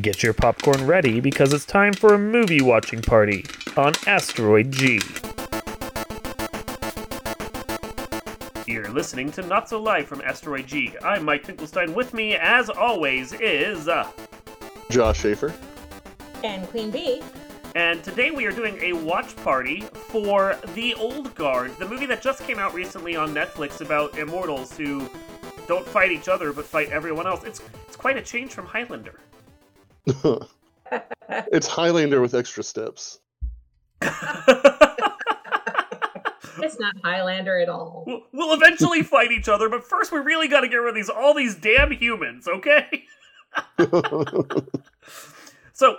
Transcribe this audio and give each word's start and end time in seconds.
Get 0.00 0.20
your 0.24 0.32
popcorn 0.32 0.84
ready 0.84 1.20
because 1.20 1.52
it's 1.52 1.64
time 1.64 1.92
for 1.92 2.12
a 2.12 2.18
movie 2.18 2.60
watching 2.60 3.00
party 3.02 3.44
on 3.76 3.92
Asteroid 4.08 4.72
G. 4.72 5.00
You're 8.66 8.88
listening 8.90 9.30
to 9.32 9.42
Not 9.42 9.68
So 9.68 9.80
Live 9.80 10.08
from 10.08 10.22
Asteroid 10.22 10.66
G. 10.66 10.92
I'm 11.04 11.24
Mike 11.24 11.44
Finkelstein. 11.46 11.94
With 11.94 12.14
me, 12.14 12.34
as 12.34 12.68
always, 12.68 13.32
is. 13.34 13.86
Uh, 13.86 14.10
Josh 14.90 15.20
Schaefer. 15.20 15.54
And 16.42 16.66
Queen 16.68 16.90
Bee. 16.90 17.22
and 17.76 18.02
today 18.02 18.32
we 18.32 18.44
are 18.44 18.52
doing 18.52 18.76
a 18.82 18.92
watch 18.92 19.36
party 19.36 19.82
for 19.92 20.58
The 20.74 20.94
Old 20.94 21.32
Guard, 21.36 21.76
the 21.78 21.86
movie 21.88 22.06
that 22.06 22.20
just 22.22 22.42
came 22.42 22.58
out 22.58 22.74
recently 22.74 23.14
on 23.14 23.32
Netflix 23.32 23.80
about 23.80 24.18
immortals 24.18 24.76
who 24.76 25.08
don't 25.68 25.86
fight 25.86 26.10
each 26.10 26.26
other 26.26 26.52
but 26.52 26.64
fight 26.64 26.90
everyone 26.90 27.28
else. 27.28 27.44
It's 27.44 27.62
it's 27.86 27.96
quite 27.96 28.16
a 28.16 28.22
change 28.22 28.52
from 28.52 28.66
Highlander. 28.66 29.20
It's 31.52 31.66
Highlander 31.66 32.20
with 32.20 32.34
extra 32.34 32.62
steps. 32.62 33.20
It's 36.62 36.78
not 36.78 36.94
Highlander 37.02 37.58
at 37.58 37.68
all. 37.68 38.04
We'll, 38.06 38.22
we'll 38.32 38.54
eventually 38.54 39.02
fight 39.04 39.32
each 39.32 39.48
other, 39.48 39.68
but 39.68 39.84
first 39.84 40.12
we 40.12 40.18
really 40.18 40.48
got 40.48 40.60
to 40.60 40.68
get 40.68 40.76
rid 40.76 40.90
of 40.90 40.94
these 40.94 41.08
all 41.08 41.34
these 41.34 41.54
damn 41.54 41.90
humans, 41.90 42.48
okay? 42.48 43.04
so, 45.72 45.98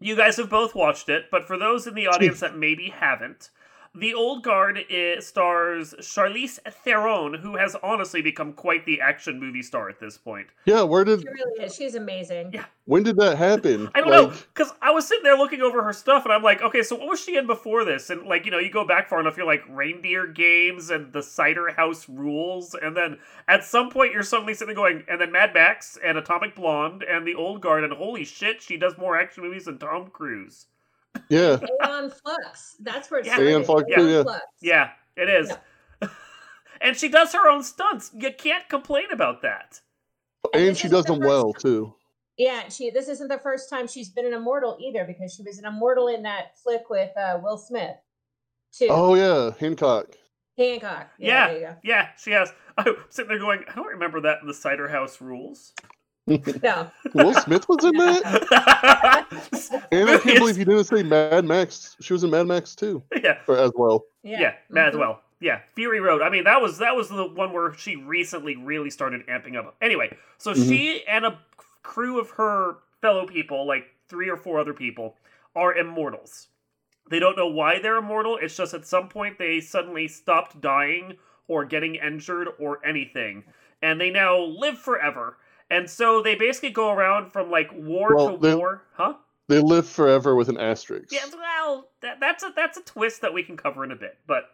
you 0.00 0.16
guys 0.16 0.36
have 0.36 0.50
both 0.50 0.74
watched 0.74 1.08
it, 1.08 1.26
but 1.30 1.46
for 1.46 1.56
those 1.56 1.86
in 1.86 1.94
the 1.94 2.06
audience 2.06 2.40
that 2.40 2.56
maybe 2.56 2.90
haven't, 2.90 3.50
The 3.94 4.14
Old 4.14 4.42
Guard 4.42 4.78
is, 4.88 5.26
stars 5.26 5.94
Charlize 6.00 6.58
Theron, 6.82 7.34
who 7.34 7.56
has 7.56 7.76
honestly 7.82 8.22
become 8.22 8.54
quite 8.54 8.86
the 8.86 9.02
action 9.02 9.38
movie 9.38 9.60
star 9.60 9.90
at 9.90 10.00
this 10.00 10.16
point. 10.16 10.46
yeah, 10.64 10.80
where 10.80 11.04
did 11.04 11.20
She 11.20 11.28
really 11.28 11.64
is. 11.64 11.74
She's 11.74 11.94
amazing. 11.94 12.52
Yeah. 12.54 12.64
when 12.86 13.02
did 13.02 13.16
that 13.16 13.36
happen? 13.36 13.90
I 13.94 14.00
don't 14.00 14.10
know, 14.10 14.32
because 14.54 14.72
I 14.80 14.92
was 14.92 15.06
sitting 15.06 15.24
there 15.24 15.36
looking 15.36 15.60
over 15.60 15.82
her 15.82 15.92
stuff, 15.92 16.24
and 16.24 16.32
I'm 16.32 16.42
like, 16.42 16.62
okay, 16.62 16.82
so 16.82 16.96
what 16.96 17.08
was 17.08 17.20
she 17.20 17.36
in 17.36 17.46
before 17.46 17.84
this? 17.84 18.08
And 18.08 18.26
like, 18.26 18.46
you 18.46 18.50
know, 18.50 18.58
you 18.58 18.70
go 18.70 18.86
back 18.86 19.10
far 19.10 19.20
enough, 19.20 19.36
you're 19.36 19.44
like 19.44 19.62
Reindeer 19.68 20.26
Games 20.26 20.88
and 20.88 21.12
the 21.12 21.22
Cider 21.22 21.68
House 21.72 22.08
Rules, 22.08 22.74
and 22.74 22.96
then 22.96 23.18
at 23.46 23.62
some 23.62 23.90
point 23.90 24.14
you're 24.14 24.22
suddenly 24.22 24.54
sitting 24.54 24.74
there 24.74 24.82
going, 24.82 25.04
and 25.06 25.20
then 25.20 25.32
Mad 25.32 25.52
Max 25.52 25.98
and 26.02 26.16
Atomic 26.16 26.54
Blonde 26.54 27.02
and 27.02 27.26
The 27.26 27.34
Old 27.34 27.60
Guard, 27.60 27.84
and 27.84 27.92
holy 27.92 28.24
shit, 28.24 28.62
she 28.62 28.78
does 28.78 28.96
more 28.96 29.20
action 29.20 29.42
movies 29.42 29.66
than 29.66 29.76
Tom 29.76 30.08
Cruise. 30.08 30.64
Yeah, 31.28 31.58
Aeon 31.84 32.10
Flux. 32.10 32.76
That's 32.80 33.10
where 33.10 33.20
it 33.20 33.26
Yeah. 33.26 33.40
Aeon 33.40 33.64
Flux, 33.64 33.84
Aeon 33.90 34.08
yeah. 34.08 34.22
Flux. 34.22 34.44
Yeah, 34.60 34.90
it 35.16 35.28
is. 35.28 35.52
and 36.80 36.96
she 36.96 37.08
does 37.08 37.32
her 37.32 37.48
own 37.50 37.62
stunts. 37.62 38.10
You 38.14 38.30
can't 38.36 38.68
complain 38.68 39.06
about 39.12 39.42
that. 39.42 39.80
and 40.54 40.68
this 40.68 40.78
she 40.78 40.88
does 40.88 41.04
the 41.04 41.14
them 41.14 41.20
well 41.26 41.52
time- 41.52 41.60
too. 41.62 41.94
Yeah, 42.38 42.68
she. 42.70 42.90
This 42.90 43.08
isn't 43.08 43.28
the 43.28 43.38
first 43.38 43.68
time 43.68 43.86
she's 43.86 44.08
been 44.08 44.24
an 44.26 44.32
immortal 44.32 44.78
either, 44.80 45.04
because 45.04 45.34
she 45.34 45.42
was 45.42 45.58
an 45.58 45.66
immortal 45.66 46.08
in 46.08 46.22
that 46.22 46.58
flick 46.58 46.88
with 46.88 47.14
uh, 47.16 47.38
Will 47.42 47.58
Smith, 47.58 47.96
too. 48.72 48.88
Oh 48.90 49.14
yeah, 49.14 49.50
Hancock. 49.60 50.16
Hancock. 50.56 51.10
Yeah, 51.18 51.28
Yeah. 51.28 51.48
there 51.48 51.60
you 51.60 51.76
Yeah, 51.84 52.08
she 52.18 52.30
has. 52.30 52.52
I'm 52.78 52.96
sitting 53.10 53.28
there 53.28 53.38
going, 53.38 53.64
I 53.70 53.74
don't 53.74 53.86
remember 53.86 54.22
that 54.22 54.38
in 54.40 54.48
the 54.48 54.54
Cider 54.54 54.88
House 54.88 55.20
Rules. 55.20 55.74
go. 56.38 56.52
No, 56.62 56.90
Will 57.14 57.34
Smith 57.34 57.68
was 57.68 57.84
in 57.84 57.92
that, 57.96 59.86
and 59.92 60.10
I 60.10 60.18
can't 60.18 60.38
believe 60.38 60.58
you 60.58 60.64
didn't 60.64 60.84
say 60.84 61.02
Mad 61.02 61.44
Max. 61.44 61.96
She 62.00 62.12
was 62.12 62.24
in 62.24 62.30
Mad 62.30 62.46
Max 62.46 62.74
too, 62.74 63.02
yeah, 63.22 63.38
or 63.46 63.58
as 63.58 63.72
well. 63.74 64.04
yeah, 64.22 64.40
yeah, 64.40 64.54
Mad 64.70 64.92
Mhm. 64.94 64.98
well. 64.98 65.20
Yeah, 65.40 65.60
Fury 65.74 65.98
Road. 66.00 66.22
I 66.22 66.28
mean, 66.30 66.44
that 66.44 66.60
was 66.62 66.78
that 66.78 66.94
was 66.94 67.08
the 67.08 67.24
one 67.26 67.52
where 67.52 67.74
she 67.74 67.96
recently 67.96 68.56
really 68.56 68.90
started 68.90 69.26
amping 69.26 69.56
up. 69.56 69.74
Anyway, 69.82 70.16
so 70.38 70.52
Mhm. 70.52 70.68
she 70.68 71.04
and 71.06 71.24
a 71.26 71.38
crew 71.82 72.20
of 72.20 72.30
her 72.30 72.76
fellow 73.00 73.26
people, 73.26 73.66
like 73.66 73.86
three 74.08 74.28
or 74.28 74.36
four 74.36 74.60
other 74.60 74.72
people, 74.74 75.16
are 75.56 75.74
immortals. 75.74 76.48
They 77.10 77.18
don't 77.18 77.36
know 77.36 77.48
why 77.48 77.80
they're 77.80 77.96
immortal. 77.96 78.36
It's 78.40 78.56
just 78.56 78.72
at 78.74 78.86
some 78.86 79.08
point 79.08 79.36
they 79.38 79.60
suddenly 79.60 80.06
stopped 80.06 80.60
dying 80.60 81.18
or 81.48 81.64
getting 81.64 81.96
injured 81.96 82.48
or 82.60 82.78
anything, 82.86 83.42
and 83.82 84.00
they 84.00 84.10
now 84.10 84.38
live 84.38 84.78
forever. 84.78 85.36
And 85.72 85.88
so 85.88 86.20
they 86.22 86.34
basically 86.34 86.70
go 86.70 86.90
around 86.90 87.32
from 87.32 87.50
like 87.50 87.70
war 87.72 88.14
Well, 88.14 88.32
to 88.32 88.38
they- 88.38 88.54
war, 88.54 88.82
huh? 88.94 89.14
They 89.48 89.58
live 89.58 89.88
forever 89.88 90.36
with 90.36 90.48
an 90.48 90.56
asterisk. 90.58 91.12
Yeah, 91.12 91.24
well, 91.36 91.88
that, 92.00 92.20
that's 92.20 92.44
a 92.44 92.52
that's 92.54 92.78
a 92.78 92.82
twist 92.82 93.20
that 93.22 93.34
we 93.34 93.42
can 93.42 93.56
cover 93.56 93.82
in 93.84 93.90
a 93.90 93.96
bit. 93.96 94.16
But 94.26 94.44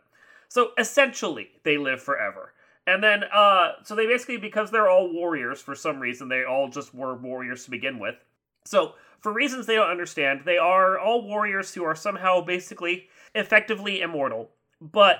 so 0.49 0.71
essentially, 0.79 1.51
they 1.63 1.77
live 1.77 2.03
forever, 2.03 2.55
and 2.87 3.05
then 3.05 3.25
uh, 3.25 3.73
so 3.85 3.95
they 3.95 4.07
basically 4.07 4.39
because 4.39 4.71
they're 4.71 4.89
all 4.89 5.13
warriors 5.13 5.61
for 5.61 5.75
some 5.75 6.01
reason, 6.01 6.29
they 6.29 6.45
all 6.45 6.69
just 6.69 6.95
were 6.95 7.15
warriors 7.15 7.65
to 7.65 7.71
begin 7.71 7.99
with. 7.99 8.17
So 8.65 8.95
for 9.21 9.33
reasons 9.33 9.67
they 9.67 9.75
don't 9.75 9.91
understand, 9.91 10.41
they 10.45 10.59
are 10.59 10.99
all 10.99 11.23
warriors 11.23 11.75
who 11.75 11.85
are 11.85 11.95
somehow 11.95 12.41
basically 12.41 13.09
effectively 13.35 14.01
immortal, 14.01 14.51
but 14.81 15.19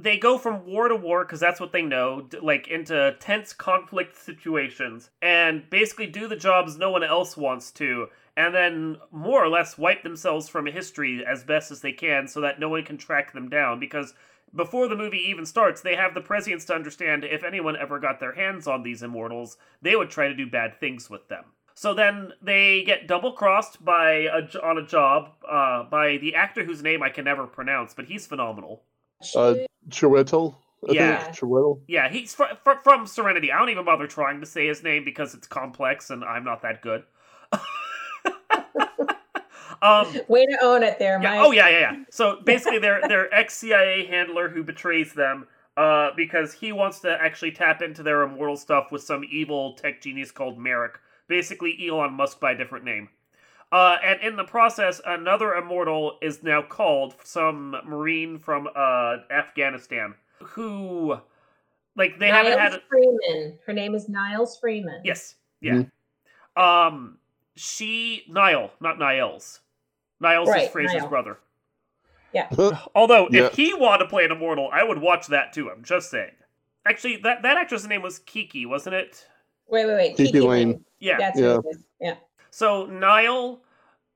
they 0.00 0.16
go 0.16 0.38
from 0.38 0.66
war 0.66 0.88
to 0.88 0.96
war 0.96 1.24
because 1.24 1.40
that's 1.40 1.60
what 1.60 1.72
they 1.72 1.82
know, 1.82 2.28
like 2.42 2.68
into 2.68 3.16
tense 3.20 3.52
conflict 3.52 4.16
situations, 4.16 5.10
and 5.20 5.68
basically 5.70 6.06
do 6.06 6.28
the 6.28 6.36
jobs 6.36 6.76
no 6.76 6.90
one 6.90 7.02
else 7.02 7.36
wants 7.36 7.70
to, 7.72 8.08
and 8.36 8.54
then 8.54 8.96
more 9.10 9.42
or 9.42 9.48
less 9.48 9.78
wipe 9.78 10.02
themselves 10.02 10.48
from 10.48 10.66
history 10.66 11.24
as 11.26 11.44
best 11.44 11.70
as 11.70 11.80
they 11.80 11.92
can 11.92 12.28
so 12.28 12.40
that 12.40 12.60
no 12.60 12.68
one 12.68 12.84
can 12.84 12.96
track 12.96 13.32
them 13.32 13.48
down 13.48 13.80
because 13.80 14.14
before 14.54 14.88
the 14.88 14.96
movie 14.96 15.22
even 15.26 15.44
starts 15.44 15.82
they 15.82 15.94
have 15.94 16.14
the 16.14 16.20
prescience 16.22 16.64
to 16.64 16.74
understand 16.74 17.22
if 17.22 17.44
anyone 17.44 17.76
ever 17.76 17.98
got 17.98 18.18
their 18.18 18.32
hands 18.32 18.66
on 18.66 18.82
these 18.82 19.02
immortals 19.02 19.58
they 19.82 19.94
would 19.94 20.08
try 20.08 20.26
to 20.26 20.34
do 20.34 20.48
bad 20.48 20.80
things 20.80 21.10
with 21.10 21.28
them 21.28 21.44
so 21.78 21.94
then 21.94 22.32
they 22.42 22.82
get 22.82 23.06
double 23.06 23.30
crossed 23.34 23.84
by 23.84 24.26
a, 24.32 24.58
on 24.64 24.78
a 24.78 24.84
job 24.84 25.34
uh, 25.48 25.84
by 25.84 26.16
the 26.16 26.34
actor 26.34 26.64
whose 26.64 26.82
name 26.82 27.04
I 27.04 27.08
can 27.08 27.24
never 27.24 27.46
pronounce, 27.46 27.94
but 27.94 28.06
he's 28.06 28.26
phenomenal. 28.26 28.82
Uh, 29.32 29.54
Chiwetel. 29.90 30.54
I 30.88 30.92
Yeah. 30.92 31.18
think 31.24 31.36
Chiwetel. 31.36 31.80
Yeah, 31.88 32.08
he's 32.08 32.34
fr- 32.34 32.54
fr- 32.62 32.78
from 32.84 33.06
Serenity. 33.06 33.50
I 33.52 33.58
don't 33.58 33.68
even 33.70 33.84
bother 33.84 34.06
trying 34.06 34.40
to 34.40 34.46
say 34.46 34.66
his 34.68 34.82
name 34.82 35.04
because 35.04 35.34
it's 35.34 35.46
complex 35.46 36.10
and 36.10 36.24
I'm 36.24 36.44
not 36.44 36.62
that 36.62 36.82
good. 36.82 37.04
um, 39.82 40.06
Way 40.28 40.46
to 40.46 40.58
own 40.62 40.82
it 40.82 40.98
there, 40.98 41.20
Yeah. 41.22 41.36
Mike. 41.36 41.40
Oh 41.46 41.50
yeah, 41.52 41.68
yeah, 41.68 41.78
yeah. 41.80 41.96
So 42.10 42.40
basically, 42.44 42.78
their 42.78 43.00
their 43.08 43.32
ex 43.34 43.54
CIA 43.56 44.06
handler 44.06 44.48
who 44.48 44.62
betrays 44.62 45.12
them 45.14 45.46
uh, 45.76 46.10
because 46.16 46.52
he 46.52 46.72
wants 46.72 47.00
to 47.00 47.10
actually 47.22 47.52
tap 47.52 47.82
into 47.82 48.02
their 48.02 48.22
immortal 48.22 48.56
stuff 48.56 48.90
with 48.90 49.02
some 49.02 49.24
evil 49.30 49.74
tech 49.74 50.00
genius 50.02 50.30
called 50.30 50.58
Merrick. 50.58 50.98
Basically, 51.28 51.76
Elon 51.88 52.12
Musk 52.14 52.40
by 52.40 52.52
a 52.52 52.56
different 52.56 52.84
name. 52.84 53.08
Uh, 53.70 53.96
and 54.02 54.20
in 54.22 54.36
the 54.36 54.44
process, 54.44 55.00
another 55.06 55.54
immortal 55.54 56.18
is 56.22 56.42
now 56.42 56.62
called 56.62 57.14
some 57.22 57.76
marine 57.84 58.38
from 58.38 58.66
uh, 58.74 59.16
Afghanistan 59.30 60.14
who, 60.42 61.16
like, 61.96 62.18
they 62.18 62.28
haven't 62.28 62.56
Niles 62.56 62.72
had. 62.74 62.82
Freeman. 62.88 63.58
Her 63.66 63.72
name 63.74 63.94
is 63.94 64.08
Niles 64.08 64.58
Freeman. 64.58 65.02
Yes. 65.04 65.34
Yeah. 65.60 65.82
Um, 66.56 67.18
she 67.56 68.24
Nile, 68.28 68.70
not 68.80 68.98
Niles. 68.98 69.60
Niles 70.20 70.48
is 70.48 70.68
Frasier's 70.70 70.94
Nile. 70.94 71.08
brother. 71.08 71.38
Yeah. 72.32 72.48
Although, 72.94 73.28
Yeah. 73.30 73.46
if 73.46 73.54
he 73.54 73.74
wanted 73.74 74.04
to 74.04 74.08
play 74.10 74.24
an 74.24 74.32
immortal, 74.32 74.70
I 74.72 74.82
would 74.82 74.98
watch 74.98 75.26
that 75.28 75.52
too. 75.52 75.70
I'm 75.70 75.82
just 75.84 76.10
saying. 76.10 76.32
Actually, 76.86 77.18
that 77.18 77.42
that 77.42 77.56
actress' 77.58 77.86
name 77.86 78.00
was 78.02 78.18
Kiki, 78.20 78.64
wasn't 78.64 78.94
it? 78.94 79.26
Wait, 79.68 79.84
wait, 79.86 79.94
wait. 79.94 80.16
Kiki 80.16 80.40
Layne. 80.40 80.82
Yeah. 81.00 81.18
That's 81.18 81.38
Yeah. 81.38 81.56
what 81.56 81.66
it 81.66 81.68
is. 81.76 81.84
Yeah. 82.00 82.14
So 82.50 82.86
Nile 82.86 83.60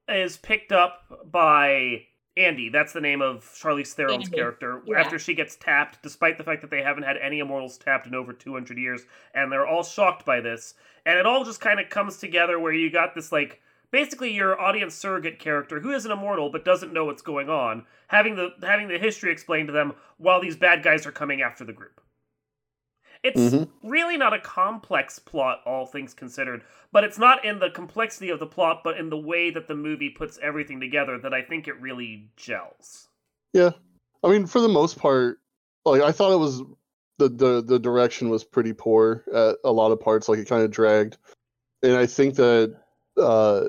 is 0.09 0.37
picked 0.37 0.72
up 0.72 1.31
by 1.31 2.06
Andy. 2.37 2.69
That's 2.70 2.93
the 2.93 3.00
name 3.00 3.20
of 3.20 3.44
Charlize 3.44 3.94
Theron's 3.94 4.25
Andy. 4.26 4.37
character. 4.37 4.82
Yeah. 4.87 5.00
After 5.00 5.19
she 5.19 5.34
gets 5.34 5.56
tapped, 5.56 6.03
despite 6.03 6.38
the 6.38 6.44
fact 6.44 6.62
that 6.62 6.71
they 6.71 6.82
haven't 6.82 7.03
had 7.04 7.16
any 7.19 7.41
immortals 7.41 7.78
tapped 7.78 8.06
in 8.06 8.15
over 8.15 8.32
200 8.32 8.78
years, 8.78 9.03
and 9.34 9.53
they're 9.53 9.66
all 9.66 9.82
shocked 9.82 10.25
by 10.25 10.41
this. 10.41 10.75
And 11.04 11.19
it 11.19 11.26
all 11.26 11.44
just 11.44 11.60
kind 11.60 11.81
of 11.81 11.91
comes 11.91 12.19
together 12.19 12.59
where 12.59 12.72
you 12.72 12.91
got 12.91 13.15
this 13.15 13.32
like 13.32 13.60
basically 13.91 14.33
your 14.33 14.59
audience 14.60 14.95
surrogate 14.95 15.39
character 15.39 15.80
who 15.80 15.91
is 15.92 16.06
an 16.06 16.12
immortal 16.12 16.48
but 16.48 16.65
doesn't 16.65 16.92
know 16.92 17.04
what's 17.04 17.22
going 17.22 17.48
on, 17.48 17.84
having 18.09 18.36
the 18.36 18.51
having 18.62 18.89
the 18.89 18.98
history 18.98 19.30
explained 19.30 19.68
to 19.68 19.72
them 19.72 19.92
while 20.16 20.41
these 20.41 20.56
bad 20.56 20.83
guys 20.83 21.06
are 21.06 21.12
coming 21.12 21.42
after 21.42 21.65
the 21.65 21.72
group. 21.72 22.01
It's 23.22 23.41
Mhm. 23.41 23.69
really 23.84 24.16
not 24.16 24.33
a 24.33 24.41
complex 24.41 25.19
plot, 25.19 25.60
all 25.65 25.86
things 25.86 26.13
considered, 26.13 26.65
but 26.91 27.04
it's 27.04 27.19
not 27.19 27.45
in 27.45 27.60
the 27.60 27.71
complexity 27.71 28.30
of 28.30 28.41
the 28.41 28.47
plot, 28.47 28.83
but 28.83 28.97
in 28.97 29.10
the 29.10 29.16
way 29.19 29.51
that 29.51 29.69
the 29.69 29.77
movie 29.77 30.10
puts 30.10 30.39
everything 30.42 30.80
together 30.80 31.19
that 31.19 31.33
I 31.33 31.42
think 31.42 31.69
it 31.69 31.80
really 31.80 32.30
gels. 32.36 33.09
Yeah. 33.53 33.71
I 34.24 34.28
mean, 34.28 34.47
for 34.47 34.60
the 34.60 34.69
most 34.69 34.98
part, 34.98 35.39
like 35.84 36.03
I 36.03 36.10
thought 36.13 36.33
it 36.33 36.39
was 36.39 36.63
the 37.19 37.28
the 37.28 37.63
the 37.63 37.78
direction 37.78 38.28
was 38.28 38.42
pretty 38.45 38.72
poor 38.72 39.25
at 39.33 39.57
a 39.65 39.71
lot 39.72 39.92
of 39.92 40.01
parts. 40.01 40.28
Like 40.28 40.39
it 40.39 40.48
kind 40.48 40.63
of 40.63 40.71
dragged, 40.71 41.16
and 41.83 41.97
I 41.97 42.07
think 42.07 42.34
that 42.36 42.77
uh, 43.16 43.65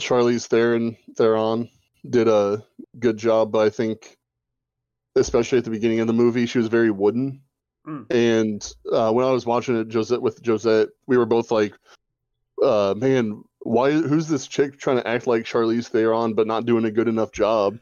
Charlize 0.00 0.46
Theron 0.46 0.96
Theron 1.16 1.68
did 2.08 2.28
a 2.28 2.64
good 2.98 3.16
job. 3.16 3.52
But 3.52 3.66
I 3.66 3.70
think, 3.70 4.16
especially 5.16 5.58
at 5.58 5.64
the 5.64 5.70
beginning 5.70 6.00
of 6.00 6.06
the 6.06 6.12
movie, 6.12 6.46
she 6.46 6.58
was 6.58 6.68
very 6.68 6.90
wooden. 6.90 7.42
Mm. 7.90 8.06
And 8.10 8.74
uh, 8.92 9.12
when 9.12 9.26
I 9.26 9.30
was 9.30 9.46
watching 9.46 9.76
it, 9.76 9.92
Josette 9.92 10.22
with 10.22 10.44
Josette, 10.44 10.88
we 11.06 11.16
were 11.16 11.26
both 11.26 11.50
like, 11.50 11.74
uh, 12.62 12.94
"Man, 12.96 13.42
why 13.60 13.92
who's 13.92 14.28
this 14.28 14.46
chick 14.46 14.78
trying 14.78 14.98
to 14.98 15.06
act 15.06 15.26
like 15.26 15.44
Charlize 15.44 15.88
Theron 15.88 16.34
but 16.34 16.46
not 16.46 16.66
doing 16.66 16.84
a 16.84 16.90
good 16.90 17.08
enough 17.08 17.32
job? 17.32 17.78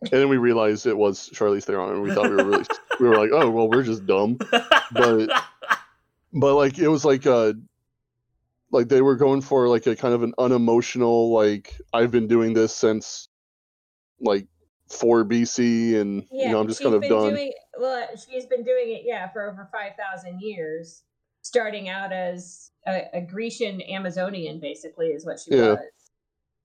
And 0.00 0.10
then 0.12 0.28
we 0.28 0.36
realized 0.36 0.86
it 0.86 0.96
was 0.96 1.28
Charlize 1.30 1.64
Theron, 1.64 1.90
and 1.94 2.02
we 2.02 2.14
thought 2.14 2.30
we 2.30 2.36
were 2.36 2.44
really 2.44 2.64
we 3.00 3.08
were 3.08 3.16
like, 3.16 3.30
oh 3.32 3.50
well, 3.50 3.68
we're 3.68 3.82
just 3.82 4.06
dumb. 4.06 4.38
But 4.92 5.30
but 6.32 6.54
like 6.54 6.78
it 6.78 6.88
was 6.88 7.04
like 7.04 7.26
uh 7.26 7.52
like 8.70 8.88
they 8.88 9.02
were 9.02 9.16
going 9.16 9.40
for 9.40 9.68
like 9.68 9.86
a 9.86 9.96
kind 9.96 10.14
of 10.14 10.22
an 10.22 10.34
unemotional 10.38 11.32
like 11.32 11.80
I've 11.92 12.10
been 12.10 12.28
doing 12.28 12.54
this 12.54 12.74
since 12.74 13.28
like 14.20 14.46
four 14.88 15.24
BC, 15.24 16.00
and 16.00 16.24
you 16.30 16.48
know 16.48 16.60
I'm 16.60 16.68
just 16.68 16.82
kind 16.82 16.94
of 16.94 17.02
done. 17.02 17.34
Doing, 17.34 17.52
well, 17.78 18.06
she's 18.16 18.46
been 18.46 18.64
doing 18.64 18.90
it, 18.90 19.02
yeah, 19.04 19.28
for 19.30 19.50
over 19.50 19.68
five 19.72 19.92
thousand 19.96 20.40
years. 20.40 21.02
Starting 21.42 21.88
out 21.88 22.12
as 22.12 22.72
a, 22.86 23.04
a 23.14 23.20
Grecian 23.20 23.80
Amazonian, 23.82 24.60
basically, 24.60 25.08
is 25.08 25.24
what 25.24 25.38
she 25.40 25.54
Yeah. 25.54 25.76
was. 25.76 25.78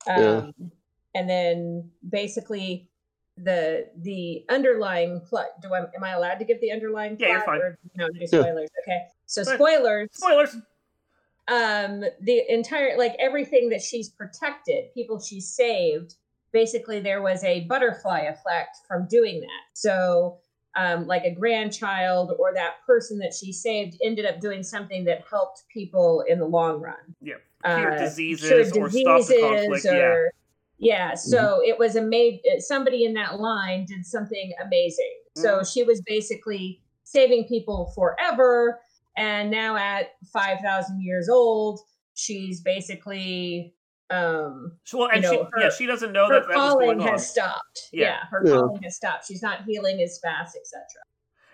Um, 0.08 0.54
Yeah. 0.58 0.68
And 1.16 1.30
then 1.30 1.92
basically 2.10 2.90
the 3.38 3.88
the 4.02 4.46
underlying 4.50 5.22
plot. 5.22 5.48
Do 5.62 5.74
I 5.74 5.80
am 5.96 6.04
I 6.04 6.12
allowed 6.12 6.40
to 6.40 6.46
give 6.46 6.60
the 6.60 6.72
underlying 6.72 7.18
Yeah, 7.20 7.30
you're 7.30 7.42
fine. 7.46 7.62
Or, 7.62 7.78
no, 7.96 8.08
do 8.10 8.18
Yeah. 8.20 8.28
spoilers. 8.28 8.70
Okay, 8.84 9.04
so 9.26 9.44
spoilers. 9.44 10.10
Spoilers. 10.14 10.56
um 11.50 12.04
the 12.22 12.42
entire 12.50 12.98
like 12.98 13.16
everything 13.20 13.70
that 13.70 13.82
she's 13.82 14.10
protected 14.10 14.94
people 14.94 15.20
she's 15.20 15.54
saved 15.54 16.16
basically 16.54 17.02
there 17.02 17.22
was 17.22 17.44
a 17.44 17.62
butterfly 17.66 18.22
effect 18.22 18.78
from 18.88 19.06
doing 19.10 19.42
that 19.42 19.64
so 19.74 20.38
um 20.76 21.06
like 21.08 21.24
a 21.24 21.32
grandchild 21.34 22.34
or 22.40 22.54
that 22.54 22.76
person 22.86 23.18
that 23.20 23.34
she 23.34 23.52
saved 23.52 23.98
ended 24.04 24.26
up 24.26 24.40
doing 24.40 24.64
something 24.64 25.06
that 25.06 25.24
helped 25.30 25.64
people 25.72 26.24
in 26.28 26.40
the 26.40 26.46
long 26.46 26.82
run 26.82 27.16
Yeah. 27.22 27.36
uh, 27.64 27.78
Cure 27.78 27.98
diseases 27.98 28.72
cured 28.72 28.78
or 28.78 28.90
stop 28.90 29.28
the 29.28 29.40
conflict. 29.42 29.86
Yeah. 29.86 29.92
or- 29.92 30.34
yeah 30.80 31.14
so 31.14 31.62
it 31.64 31.78
was 31.78 31.96
a 31.96 32.02
made 32.02 32.42
somebody 32.60 33.06
in 33.06 33.14
that 33.14 33.40
line 33.40 33.86
did 33.86 34.06
something 34.06 34.52
amazing 34.66 35.14
so 35.36 35.60
Mhm. 35.60 35.72
she 35.74 35.84
was 35.84 36.02
basically 36.02 36.82
saving 37.04 37.46
people 37.48 37.92
forever 37.96 38.80
and 39.16 39.52
now 39.52 39.76
at 39.76 40.14
5000 40.34 41.02
years 41.04 41.30
old 41.30 41.80
she's 42.16 42.62
basically 42.62 43.74
um 44.14 44.72
So- 44.84 45.00
Well, 45.00 45.10
and 45.12 45.24
you 45.24 45.30
she, 45.30 45.38
her- 45.38 45.50
yeah, 45.62 45.70
she 45.70 45.86
doesn't 45.86 46.12
know 46.12 46.28
her 46.28 46.40
that 46.40 46.48
that 46.48 46.56
was 46.58 46.72
calling 46.74 46.88
going 46.98 47.02
on. 47.02 47.08
has 47.08 47.30
stopped 47.30 47.90
Yeah. 47.92 48.06
yeah, 48.06 48.18
her 48.30 48.42
Yeah. 48.46 48.54
calling 48.60 48.84
has 48.84 48.96
stopped 48.96 49.26
she's 49.28 49.42
not 49.42 49.64
healing 49.66 50.00
as 50.02 50.20
fast 50.20 50.56
etc 50.56 50.84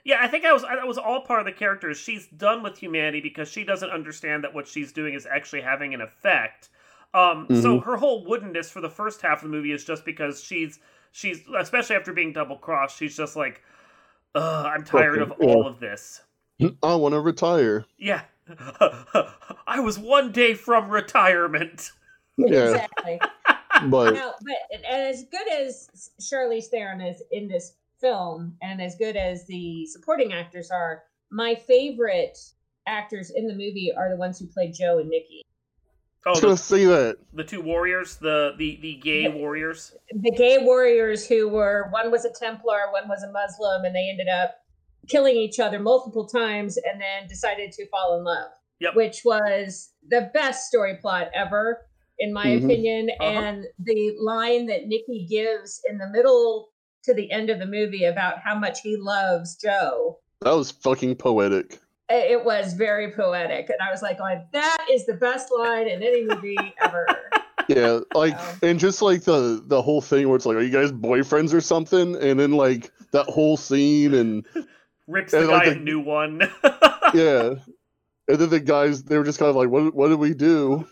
Yeah, 0.03 0.17
I 0.21 0.27
think 0.27 0.43
that 0.43 0.53
was 0.53 0.63
that 0.63 0.87
was 0.87 0.97
all 0.97 1.21
part 1.21 1.39
of 1.41 1.45
the 1.45 1.51
character. 1.51 1.93
She's 1.93 2.27
done 2.27 2.63
with 2.63 2.77
humanity 2.77 3.19
because 3.21 3.49
she 3.51 3.63
doesn't 3.63 3.89
understand 3.91 4.43
that 4.43 4.53
what 4.53 4.67
she's 4.67 4.91
doing 4.93 5.13
is 5.13 5.25
actually 5.25 5.61
having 5.61 5.93
an 5.93 6.01
effect. 6.01 6.69
Um, 7.13 7.47
so 7.61 7.79
her 7.79 7.97
whole 7.97 8.25
woodenness 8.25 8.71
for 8.71 8.81
the 8.81 8.89
first 8.89 9.21
half 9.21 9.39
of 9.39 9.43
the 9.43 9.49
movie 9.49 9.71
is 9.71 9.83
just 9.83 10.05
because 10.05 10.41
she's 10.43 10.79
she's 11.11 11.41
especially 11.57 11.95
after 11.95 12.13
being 12.13 12.31
double 12.33 12.55
crossed, 12.57 12.97
she's 12.97 13.17
just 13.17 13.35
like, 13.35 13.61
Ugh, 14.35 14.65
I'm 14.65 14.83
tired 14.83 15.21
of 15.21 15.29
Fucking- 15.29 15.49
yeah. 15.49 15.55
all 15.55 15.67
of 15.67 15.79
this. 15.79 16.21
I 16.83 16.95
want 16.95 17.13
to 17.13 17.19
retire. 17.19 17.85
Yeah, 17.97 18.21
I 19.67 19.79
was 19.79 19.97
one 19.99 20.31
day 20.31 20.53
from 20.53 20.89
retirement. 20.89 21.91
Yeah. 22.47 22.69
exactly 22.71 23.19
But 23.89 24.13
now, 24.13 24.33
but 24.41 24.55
and 24.73 24.85
as 24.85 25.25
good 25.31 25.47
as 25.51 26.11
Charlize 26.21 26.65
Theron 26.67 27.01
is 27.01 27.21
in 27.31 27.47
this 27.47 27.73
film, 28.01 28.55
and 28.61 28.81
as 28.81 28.95
good 28.95 29.15
as 29.15 29.45
the 29.47 29.85
supporting 29.87 30.33
actors 30.33 30.69
are, 30.71 31.03
my 31.31 31.55
favorite 31.55 32.37
actors 32.87 33.29
in 33.29 33.47
the 33.47 33.53
movie 33.53 33.91
are 33.95 34.09
the 34.09 34.15
ones 34.17 34.39
who 34.39 34.47
played 34.47 34.73
Joe 34.73 34.99
and 34.99 35.09
Nikki. 35.09 35.41
I 36.25 36.29
Oh, 36.29 36.31
was 36.31 36.41
gonna 36.41 36.53
the, 36.53 36.57
say 36.57 36.85
that. 36.85 37.17
the 37.33 37.43
two 37.45 37.61
warriors, 37.61 38.17
the 38.17 38.53
the 38.57 38.77
the 38.81 38.95
gay 38.95 39.23
Yeah. 39.23 39.29
warriors. 39.29 39.95
The 40.11 40.31
gay 40.31 40.57
warriors 40.57 41.25
who 41.27 41.47
were 41.47 41.87
one 41.91 42.11
was 42.11 42.25
a 42.25 42.31
Templar, 42.31 42.91
one 42.91 43.07
was 43.07 43.23
a 43.23 43.31
Muslim, 43.31 43.85
and 43.85 43.95
they 43.95 44.09
ended 44.09 44.27
up 44.27 44.55
killing 45.07 45.35
each 45.37 45.59
other 45.59 45.79
multiple 45.79 46.25
times, 46.27 46.75
and 46.77 46.99
then 46.99 47.27
decided 47.29 47.71
to 47.73 47.87
fall 47.87 48.17
in 48.17 48.25
love. 48.25 48.51
Yep. 48.81 48.95
Which 48.95 49.21
was 49.23 49.91
the 50.09 50.29
best 50.33 50.67
story 50.67 50.97
plot 50.97 51.29
ever, 51.33 51.85
in 52.19 52.33
my 52.33 52.45
Mhm. 52.47 52.65
opinion. 52.65 53.09
Uh-huh. 53.19 53.29
And 53.41 53.65
the 53.79 54.15
line 54.19 54.65
that 54.67 54.87
Nikki 54.87 55.25
gives 55.29 55.81
in 55.89 55.97
the 55.97 56.07
middle 56.09 56.69
to 57.03 57.13
the 57.13 57.31
end 57.31 57.49
of 57.49 57.59
the 57.59 57.65
movie 57.65 58.03
about 58.05 58.39
how 58.39 58.55
much 58.55 58.81
he 58.81 58.95
loves 58.97 59.55
Joe. 59.55 60.19
That 60.41 60.51
was 60.55 60.71
fucking 60.71 61.15
poetic. 61.15 61.79
It 62.09 62.43
was 62.43 62.73
very 62.73 63.11
poetic, 63.11 63.69
and 63.69 63.77
I 63.81 63.91
was 63.91 64.01
like, 64.01 64.17
"Going, 64.17 64.43
that 64.51 64.87
is 64.91 65.05
the 65.05 65.13
best 65.13 65.49
line 65.55 65.87
in 65.87 66.01
any 66.01 66.25
movie 66.25 66.57
ever." 66.81 67.05
Yeah, 67.67 67.99
like 68.15 68.33
Wow. 68.35 68.53
and 68.63 68.79
just 68.79 69.03
like 69.03 69.21
the 69.25 69.61
the 69.67 69.79
whole 69.79 70.01
thing 70.01 70.27
where 70.27 70.35
it's 70.35 70.45
like, 70.47 70.57
are 70.57 70.61
you 70.61 70.71
guys 70.71 70.91
boyfriends 70.91 71.53
or 71.53 71.61
something? 71.61 72.15
And 72.15 72.39
then 72.39 72.53
like 72.53 72.91
that 73.11 73.27
whole 73.27 73.57
scene 73.57 74.15
and 74.15 74.43
Rips 75.07 75.33
the 75.33 75.41
And, 75.41 75.49
like, 75.49 75.65
guy 75.65 75.71
a 75.73 75.75
new 75.75 75.99
one. 75.99 76.41
yeah, 77.13 77.53
and 78.27 78.37
then 78.39 78.49
the 78.49 78.59
guys 78.59 79.03
they 79.03 79.17
were 79.19 79.23
just 79.23 79.37
kind 79.37 79.49
of 79.51 79.55
like, 79.55 79.69
what 79.69 79.93
what 79.93 80.07
did 80.07 80.17
we 80.17 80.33
do? 80.33 80.87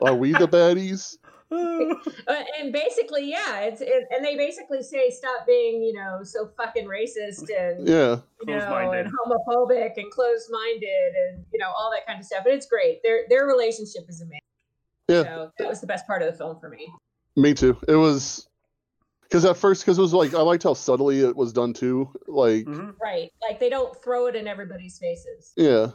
Are 0.00 0.14
we 0.14 0.32
the 0.32 0.48
baddies? 0.48 1.16
Uh, 1.54 2.42
and 2.58 2.72
basically, 2.72 3.28
yeah, 3.28 3.60
it's 3.60 3.82
it, 3.82 4.04
and 4.10 4.24
they 4.24 4.36
basically 4.38 4.82
say 4.82 5.10
stop 5.10 5.46
being, 5.46 5.82
you 5.82 5.92
know, 5.92 6.20
so 6.22 6.48
fucking 6.56 6.86
racist 6.86 7.40
and 7.54 7.86
Yeah, 7.86 8.20
you 8.46 8.56
know 8.56 8.90
and 8.90 9.12
homophobic 9.12 9.92
and 9.98 10.10
closed-minded 10.10 11.12
and 11.28 11.44
you 11.52 11.58
know 11.58 11.66
all 11.76 11.90
that 11.90 12.06
kind 12.06 12.18
of 12.18 12.24
stuff. 12.24 12.46
And 12.46 12.54
it's 12.54 12.64
great. 12.64 13.02
Their 13.02 13.24
their 13.28 13.44
relationship 13.44 14.04
is 14.08 14.22
amazing. 14.22 14.38
Yeah. 15.08 15.22
So 15.24 15.52
that 15.58 15.68
was 15.68 15.82
the 15.82 15.86
best 15.86 16.06
part 16.06 16.22
of 16.22 16.32
the 16.32 16.38
film 16.38 16.58
for 16.58 16.70
me. 16.70 16.88
me 17.36 17.52
too. 17.52 17.76
It 17.86 17.96
was 17.96 18.48
because 19.24 19.44
at 19.44 19.58
first, 19.58 19.82
because 19.82 19.98
it 19.98 20.02
was 20.02 20.14
like 20.14 20.32
I 20.32 20.40
liked 20.40 20.62
how 20.62 20.72
subtly 20.72 21.20
it 21.20 21.36
was 21.36 21.52
done 21.52 21.74
too. 21.74 22.08
Like, 22.26 22.64
Mhm. 22.64 22.94
Right. 22.98 23.30
Like 23.46 23.60
they 23.60 23.68
don't 23.68 23.94
throw 24.02 24.24
it 24.26 24.36
in 24.36 24.48
everybody's 24.48 24.96
faces. 24.98 25.52
yeah, 25.56 25.88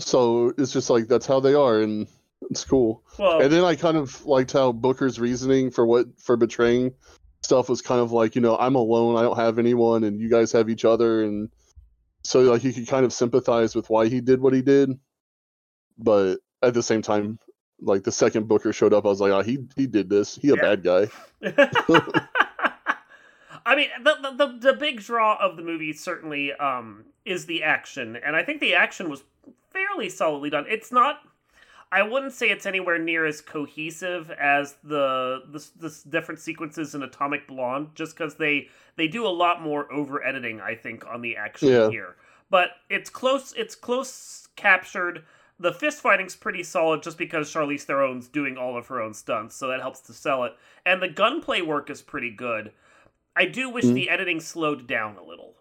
so 0.00 0.52
it's 0.58 0.72
just 0.72 0.90
like 0.90 1.06
that's 1.06 1.26
how 1.26 1.38
they 1.38 1.54
are, 1.54 1.82
and 1.82 2.08
it's 2.50 2.64
cool. 2.64 3.04
Well, 3.18 3.40
And 3.40 3.52
then 3.52 3.64
I 3.64 3.74
kind 3.76 3.96
of 3.96 4.24
liked 4.26 4.52
how 4.52 4.72
Booker's 4.72 5.20
reasoning 5.20 5.70
for 5.70 5.86
what 5.86 6.06
for 6.20 6.36
betraying 6.36 6.94
stuff 7.42 7.68
was 7.68 7.82
kind 7.82 8.00
of 8.00 8.10
like, 8.12 8.34
you 8.34 8.40
know, 8.40 8.56
I'm 8.56 8.74
alone, 8.74 9.16
I 9.16 9.22
don't 9.22 9.36
have 9.36 9.58
anyone, 9.58 10.04
and 10.04 10.20
you 10.20 10.28
guys 10.28 10.52
have 10.52 10.68
each 10.68 10.84
other, 10.84 11.22
and 11.24 11.48
so 12.24 12.40
like 12.42 12.64
you 12.64 12.72
could 12.72 12.88
kind 12.88 13.04
of 13.04 13.12
sympathize 13.12 13.74
with 13.74 13.88
why 13.88 14.08
he 14.08 14.20
did 14.20 14.40
what 14.40 14.52
he 14.52 14.62
did, 14.62 14.98
but 15.96 16.38
at 16.62 16.74
the 16.74 16.82
same 16.82 17.02
time, 17.02 17.38
like 17.80 18.02
the 18.02 18.12
second 18.12 18.48
Booker 18.48 18.72
showed 18.72 18.92
up, 18.92 19.04
I 19.06 19.08
was 19.08 19.20
like, 19.20 19.30
oh, 19.32 19.42
he 19.42 19.58
he 19.76 19.86
did 19.86 20.08
this, 20.10 20.34
he 20.36 20.50
a 20.50 20.56
Yeah. 20.56 20.60
bad 20.62 20.82
guy. 20.82 21.08
I 23.66 23.76
mean, 23.76 23.88
the, 24.02 24.14
the 24.22 24.46
the 24.46 24.58
the 24.58 24.72
big 24.72 25.00
draw 25.00 25.36
of 25.36 25.56
the 25.56 25.62
movie 25.62 25.92
certainly 25.92 26.52
um, 26.54 27.04
is 27.24 27.46
the 27.46 27.62
action, 27.62 28.16
and 28.16 28.34
I 28.34 28.42
think 28.42 28.60
the 28.60 28.74
action 28.74 29.10
was 29.10 29.22
fairly 29.72 30.08
solidly 30.08 30.50
done. 30.50 30.64
It's 30.68 30.90
not. 30.90 31.20
I 31.90 32.02
wouldn't 32.02 32.32
say 32.32 32.50
it's 32.50 32.66
anywhere 32.66 32.98
near 32.98 33.24
as 33.24 33.40
cohesive 33.40 34.30
as 34.32 34.74
the 34.84 35.42
the, 35.50 35.66
the 35.78 36.02
different 36.10 36.40
sequences 36.40 36.94
in 36.94 37.02
Atomic 37.02 37.46
Blonde, 37.48 37.88
just 37.94 38.16
because 38.16 38.36
they 38.36 38.68
they 38.96 39.08
do 39.08 39.26
a 39.26 39.28
lot 39.28 39.62
more 39.62 39.90
over 39.92 40.22
editing. 40.24 40.60
I 40.60 40.74
think 40.74 41.06
on 41.06 41.22
the 41.22 41.36
action 41.36 41.68
Yeah. 41.68 41.90
here, 41.90 42.16
but 42.50 42.70
it's 42.90 43.10
close. 43.10 43.54
It's 43.56 43.74
close 43.74 44.48
captured. 44.56 45.24
The 45.60 45.72
fist 45.72 46.00
fighting's 46.00 46.36
pretty 46.36 46.62
solid, 46.62 47.02
just 47.02 47.18
because 47.18 47.52
Charlize 47.52 47.82
Theron's 47.82 48.28
doing 48.28 48.56
all 48.56 48.76
of 48.76 48.86
her 48.88 49.00
own 49.00 49.12
stunts, 49.14 49.56
so 49.56 49.66
that 49.68 49.80
helps 49.80 50.00
to 50.02 50.12
sell 50.12 50.44
it. 50.44 50.52
And 50.86 51.02
the 51.02 51.08
gunplay 51.08 51.62
work 51.62 51.90
is 51.90 52.00
pretty 52.02 52.30
good. 52.30 52.72
I 53.34 53.46
do 53.46 53.68
wish 53.70 53.84
Mhm. 53.86 53.94
the 53.94 54.08
editing 54.10 54.40
slowed 54.40 54.86
down 54.86 55.16
a 55.16 55.24
little. 55.24 55.56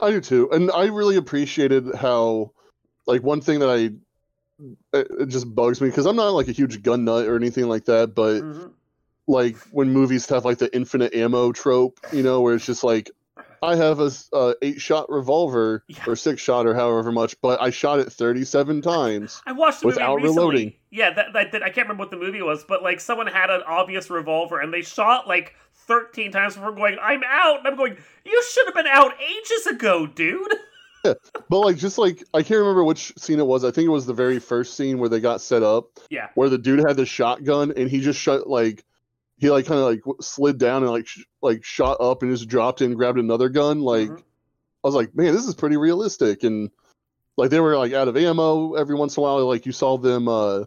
I 0.00 0.10
do 0.10 0.20
too, 0.20 0.50
and 0.52 0.70
I 0.72 0.86
really 0.86 1.16
appreciated 1.16 1.94
how, 1.94 2.52
like, 3.06 3.22
one 3.22 3.40
thing 3.40 3.58
that 3.60 3.68
I 3.70 3.90
it, 4.92 5.28
just 5.28 5.54
bugs 5.54 5.80
me 5.80 5.88
because 5.88 6.06
I'm 6.06 6.16
not 6.16 6.30
like 6.30 6.48
a 6.48 6.52
huge 6.52 6.82
gun 6.82 7.04
nut 7.04 7.26
or 7.26 7.36
anything 7.36 7.68
like 7.68 7.84
that, 7.86 8.14
but 8.14 8.42
Mhm. 8.42 8.72
like 9.26 9.56
when 9.70 9.90
movies 9.90 10.28
have 10.28 10.44
like 10.44 10.58
the 10.58 10.74
infinite 10.74 11.14
ammo 11.14 11.52
trope, 11.52 12.00
you 12.12 12.22
know, 12.22 12.40
where 12.40 12.54
it's 12.54 12.66
just 12.66 12.82
like 12.84 13.10
I 13.60 13.74
have 13.74 13.98
a 13.98 14.10
uh, 14.32 14.54
eight 14.62 14.80
shot 14.80 15.10
revolver 15.10 15.82
Yeah. 15.88 15.98
or 16.06 16.14
six 16.14 16.40
shot 16.40 16.64
or 16.66 16.74
however 16.74 17.10
much, 17.10 17.40
but 17.40 17.60
I 17.60 17.70
shot 17.70 17.98
it 17.98 18.10
37 18.12 18.82
times. 18.82 19.42
I 19.46 19.52
watched 19.52 19.80
the 19.80 19.88
movie 19.88 19.96
Without 19.96 20.14
recently. 20.16 20.36
reloading. 20.36 20.72
Yeah, 20.90 21.10
that, 21.14 21.32
that, 21.32 21.52
that 21.52 21.62
I 21.64 21.66
can't 21.70 21.88
remember 21.88 22.02
what 22.02 22.10
the 22.12 22.16
movie 22.18 22.40
was, 22.40 22.62
but 22.64 22.82
like 22.84 23.00
someone 23.00 23.26
had 23.26 23.50
an 23.50 23.62
obvious 23.66 24.10
revolver 24.10 24.60
and 24.60 24.72
they 24.72 24.82
shot 24.82 25.26
like 25.26 25.56
13 25.74 26.30
times 26.30 26.54
before 26.54 26.70
going, 26.72 26.98
"I'm 27.02 27.22
out." 27.24 27.58
And 27.58 27.66
I'm 27.68 27.76
going, 27.76 27.96
"You 28.24 28.42
should 28.48 28.66
have 28.66 28.74
been 28.74 28.86
out 28.86 29.14
ages 29.20 29.66
ago, 29.66 30.06
dude." 30.06 30.52
But 31.50 31.60
like 31.60 31.76
just 31.76 31.96
like 31.98 32.22
I 32.34 32.42
can't 32.42 32.60
remember 32.60 32.84
which 32.84 33.12
scene 33.16 33.38
it 33.38 33.46
was. 33.46 33.64
I 33.64 33.70
think 33.70 33.86
it 33.86 33.90
was 33.90 34.04
the 34.06 34.12
very 34.14 34.38
first 34.38 34.74
scene 34.76 34.98
where 34.98 35.08
they 35.08 35.20
got 35.20 35.40
set 35.40 35.62
up. 35.62 35.86
Yeah. 36.10 36.28
Where 36.34 36.48
the 36.48 36.58
dude 36.58 36.80
had 36.86 36.96
the 36.96 37.06
shotgun 37.06 37.72
and 37.76 37.88
he 37.90 38.00
just 38.00 38.18
shot 38.20 38.48
like 38.48 38.84
he 39.38 39.50
like 39.50 39.66
kind 39.66 39.80
of 39.80 39.86
like 39.86 40.02
slid 40.20 40.58
down 40.58 40.82
and 40.82 40.90
like 40.92 41.06
sh- 41.06 41.24
like 41.40 41.64
shot 41.64 41.96
up 42.00 42.22
and 42.22 42.30
just 42.30 42.48
dropped 42.48 42.82
in 42.82 42.88
and 42.90 42.96
grabbed 42.96 43.18
another 43.18 43.48
gun. 43.48 43.80
Like 43.80 44.10
Mhm. 44.10 44.18
I 44.18 44.88
was 44.88 44.94
like, 44.94 45.14
man, 45.16 45.32
this 45.34 45.46
is 45.46 45.54
pretty 45.54 45.76
realistic. 45.76 46.42
And 46.44 46.70
like 47.36 47.50
they 47.50 47.60
were 47.60 47.76
like 47.78 47.92
out 47.92 48.08
of 48.08 48.16
ammo 48.16 48.74
every 48.74 48.94
once 48.94 49.16
in 49.16 49.20
a 49.20 49.24
while. 49.24 49.46
Like 49.46 49.64
you 49.64 49.72
saw 49.72 49.96
them 49.96 50.28
uh 50.28 50.64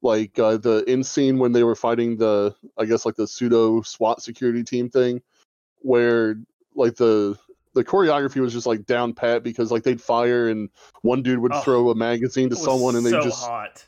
like 0.00 0.38
uh, 0.38 0.56
the 0.58 0.84
in 0.90 1.02
scene 1.02 1.38
when 1.38 1.52
they 1.52 1.64
were 1.64 1.74
fighting 1.76 2.16
the 2.16 2.54
I 2.78 2.84
guess 2.84 3.04
like 3.04 3.16
the 3.16 3.26
pseudo 3.26 3.82
SWAT 3.82 4.22
security 4.22 4.62
team 4.62 4.88
thing, 4.90 5.22
where 5.80 6.36
like 6.74 6.96
the 6.96 7.38
the 7.74 7.84
choreography 7.84 8.40
was 8.40 8.52
just 8.52 8.66
like 8.66 8.86
down 8.86 9.12
pat 9.12 9.42
because 9.42 9.70
like 9.70 9.82
they'd 9.82 10.00
fire 10.00 10.48
and 10.48 10.70
one 11.02 11.22
dude 11.22 11.38
would 11.40 11.52
Oh, 11.52 11.60
throw 11.60 11.90
a 11.90 11.94
magazine 11.94 12.48
to 12.50 12.56
someone 12.56 12.96
and 12.96 13.04
they 13.04 13.10
so 13.10 13.22
just 13.22 13.44
hot. 13.44 13.84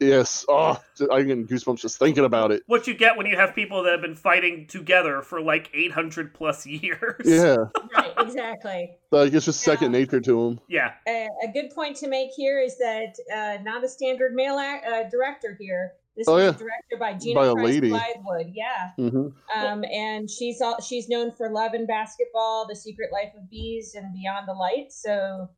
yes 0.00 0.44
oh 0.48 0.80
I 1.10 1.22
get 1.22 1.46
goosebumps 1.48 1.80
just 1.80 1.98
thinking 1.98 2.24
about 2.24 2.50
it. 2.52 2.62
What 2.66 2.86
you 2.86 2.94
get 2.94 3.16
when 3.16 3.26
you 3.26 3.36
have 3.36 3.54
people 3.54 3.82
that 3.84 3.92
have 3.92 4.00
been 4.00 4.14
fighting 4.14 4.66
together 4.66 5.22
for 5.22 5.40
like 5.40 5.70
800 5.74 6.34
plus 6.34 6.66
years. 6.66 7.22
Yeah, 7.24 7.56
right, 7.96 8.12
exactly. 8.18 8.96
like 9.10 9.32
it's 9.32 9.44
just 9.46 9.60
second 9.60 9.92
Yeah. 9.92 9.98
nature 10.00 10.20
to 10.20 10.48
them. 10.50 10.60
Yeah. 10.68 10.92
A, 11.08 11.28
a 11.44 11.52
good 11.52 11.70
point 11.74 11.96
to 11.98 12.08
make 12.08 12.30
here 12.36 12.60
is 12.60 12.76
that 12.78 13.14
uh, 13.34 13.62
not 13.62 13.84
a 13.84 13.88
standard 13.88 14.34
male 14.34 14.58
act, 14.58 14.86
uh, 14.86 15.08
director 15.08 15.56
here. 15.60 15.92
This 16.16 16.28
Oh, 16.28 16.36
is 16.36 16.44
yeah. 16.44 16.58
directed 16.58 16.98
by 16.98 17.14
Gina 17.14 17.40
By 17.40 17.46
a 17.46 17.54
Prince 17.54 17.68
lady. 17.68 17.90
Bythewood. 17.90 18.52
Yeah, 18.54 18.90
hmm 18.96 19.28
um, 19.54 19.84
and 19.84 20.30
she's 20.30 20.60
all, 20.60 20.80
she's 20.80 21.08
known 21.08 21.30
for 21.30 21.50
Love 21.50 21.74
and 21.74 21.86
Basketball, 21.86 22.66
The 22.66 22.76
Secret 22.76 23.12
Life 23.12 23.32
of 23.36 23.48
Bees, 23.50 23.94
and 23.94 24.12
Beyond 24.14 24.48
the 24.48 24.54
Light. 24.54 24.90
So, 24.90 25.48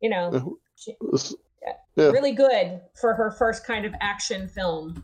you 0.00 0.10
know, 0.10 0.58
she, 0.76 0.96
Yeah. 1.96 2.10
really 2.10 2.32
good 2.32 2.80
for 3.00 3.14
her 3.14 3.30
first 3.30 3.64
kind 3.66 3.84
of 3.84 3.94
action 4.00 4.46
film. 4.48 5.02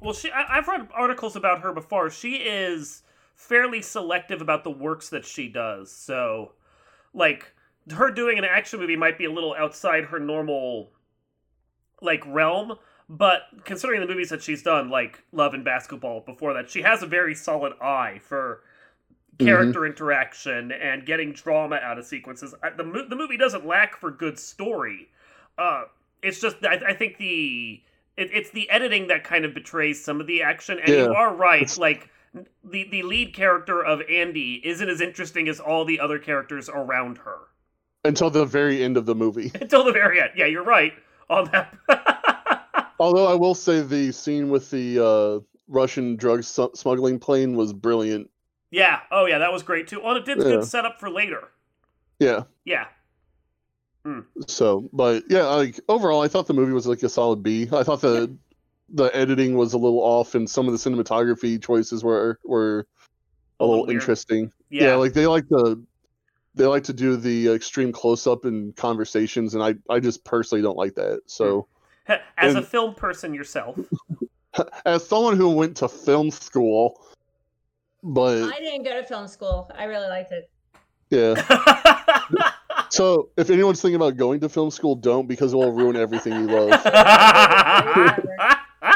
Well, 0.00 0.12
she 0.12 0.30
I, 0.30 0.58
I've 0.58 0.68
read 0.68 0.88
articles 0.94 1.36
about 1.36 1.62
her 1.62 1.72
before. 1.72 2.10
She 2.10 2.36
is 2.36 3.02
fairly 3.34 3.82
selective 3.82 4.40
about 4.40 4.62
the 4.62 4.70
works 4.70 5.08
that 5.10 5.24
she 5.24 5.48
does. 5.48 5.90
So, 5.90 6.52
like 7.12 7.52
her 7.90 8.10
doing 8.10 8.38
an 8.38 8.44
action 8.44 8.78
movie 8.80 8.96
might 8.96 9.18
be 9.18 9.24
a 9.24 9.32
little 9.32 9.54
outside 9.54 10.04
her 10.04 10.20
normal 10.20 10.90
like 12.02 12.22
realm, 12.26 12.74
but 13.08 13.42
considering 13.64 14.00
the 14.00 14.06
movies 14.06 14.28
that 14.30 14.42
she's 14.42 14.62
done 14.62 14.90
like 14.90 15.22
Love 15.32 15.54
and 15.54 15.64
Basketball 15.64 16.20
before 16.20 16.54
that, 16.54 16.68
she 16.70 16.82
has 16.82 17.02
a 17.02 17.06
very 17.06 17.34
solid 17.34 17.72
eye 17.80 18.20
for 18.22 18.62
character 19.38 19.84
interaction 19.84 20.72
and 20.72 21.04
getting 21.04 21.32
drama 21.32 21.76
out 21.76 21.98
of 21.98 22.06
sequences. 22.06 22.54
The 22.76 23.06
the 23.08 23.16
movie 23.16 23.36
doesn't 23.36 23.66
lack 23.66 23.96
for 23.96 24.10
good 24.10 24.38
story. 24.38 25.08
Uh 25.58 25.84
it's 26.22 26.40
just 26.40 26.56
I, 26.64 26.80
I 26.88 26.94
think 26.94 27.18
the 27.18 27.82
it, 28.16 28.30
it's 28.32 28.50
the 28.50 28.68
editing 28.70 29.08
that 29.08 29.24
kind 29.24 29.44
of 29.44 29.52
betrays 29.54 30.02
some 30.02 30.20
of 30.20 30.26
the 30.26 30.42
action. 30.42 30.78
And 30.78 30.88
you 30.88 31.12
are 31.14 31.34
right. 31.34 31.62
It's- 31.62 31.78
Like 31.78 32.08
the 32.64 32.88
the 32.90 33.02
lead 33.02 33.34
character 33.34 33.84
of 33.84 34.00
Andy 34.10 34.60
isn't 34.64 34.88
as 34.88 35.00
interesting 35.00 35.48
as 35.48 35.60
all 35.60 35.84
the 35.84 36.00
other 36.00 36.18
characters 36.18 36.68
around 36.68 37.18
her 37.18 37.38
Until 38.04 38.30
the 38.30 38.44
very 38.46 38.82
end 38.82 38.96
of 38.96 39.06
the 39.06 39.14
movie. 39.14 39.52
until 39.60 39.84
the 39.84 39.92
very 39.92 40.20
end. 40.20 40.30
Yeah, 40.34 40.46
you're 40.46 40.64
right 40.64 40.92
on 41.28 41.50
that. 41.52 41.76
Although 42.98 43.26
I 43.26 43.34
will 43.34 43.54
say 43.54 43.82
the 43.82 44.12
scene 44.12 44.48
with 44.50 44.70
the 44.70 45.04
uh, 45.04 45.40
Russian 45.68 46.16
drug 46.16 46.42
smuggling 46.44 47.18
plane 47.18 47.56
was 47.56 47.72
brilliant. 47.72 48.30
yeah. 48.70 49.00
Oh 49.10 49.26
yeah, 49.26 49.38
that 49.38 49.52
was 49.52 49.62
great 49.62 49.88
too. 49.88 50.00
Well, 50.02 50.16
it 50.16 50.24
did 50.24 50.38
Yeah. 50.38 50.44
good 50.44 50.64
setup 50.64 50.98
for 51.00 51.10
later. 51.10 51.48
Yeah. 52.18 52.44
Yeah. 52.64 52.86
So, 54.46 54.88
but 54.92 55.24
yeah, 55.28 55.46
like 55.46 55.80
overall, 55.88 56.22
I 56.22 56.28
thought 56.28 56.46
the 56.46 56.54
movie 56.54 56.72
was 56.72 56.86
like 56.86 57.02
a 57.02 57.08
solid 57.08 57.42
B. 57.42 57.64
I 57.72 57.82
thought 57.82 58.00
the 58.00 58.36
the 58.88 59.06
editing 59.16 59.56
was 59.56 59.72
a 59.72 59.78
little 59.78 59.98
off, 59.98 60.36
and 60.36 60.48
some 60.48 60.68
of 60.68 60.72
the 60.72 60.78
cinematography 60.78 61.60
choices 61.60 62.04
were 62.04 62.38
were 62.44 62.86
a, 63.58 63.64
A 63.64 63.66
little 63.66 63.90
interesting. 63.90 64.52
Yeah. 64.70 64.94
like 64.94 65.12
they 65.12 65.26
like 65.26 65.48
to 65.48 65.82
they 66.54 66.66
like 66.66 66.84
to 66.84 66.92
do 66.92 67.16
the 67.16 67.48
extreme 67.52 67.90
close 67.92 68.28
up 68.28 68.44
in 68.44 68.72
conversations, 68.74 69.54
and 69.54 69.62
I 69.62 69.74
I 69.92 69.98
just 69.98 70.22
personally 70.24 70.62
don't 70.62 70.76
like 70.78 70.94
that. 70.94 71.22
So, 71.26 71.66
As 72.38 72.54
a 72.54 72.62
film 72.62 72.94
person 72.94 73.34
yourself. 73.34 73.78
as 74.86 75.06
someone 75.06 75.36
who 75.36 75.50
went 75.50 75.76
to 75.78 75.88
film 75.88 76.30
school, 76.30 77.00
but 78.02 78.42
I 78.42 78.58
didn't 78.58 78.84
go 78.84 79.00
to 79.00 79.06
film 79.06 79.28
school. 79.28 79.70
I 79.76 79.84
really 79.84 80.08
liked 80.08 80.32
it. 80.32 80.50
yeah. 81.10 82.50
So, 82.88 83.30
if 83.36 83.50
anyone's 83.50 83.82
thinking 83.82 83.96
about 83.96 84.16
going 84.16 84.38
to 84.40 84.48
film 84.48 84.70
school, 84.70 84.94
don't 84.94 85.26
because 85.26 85.52
it 85.52 85.56
will 85.56 85.72
ruin 85.72 85.96
everything 85.96 86.34
you 86.34 86.46
love. 86.46 86.70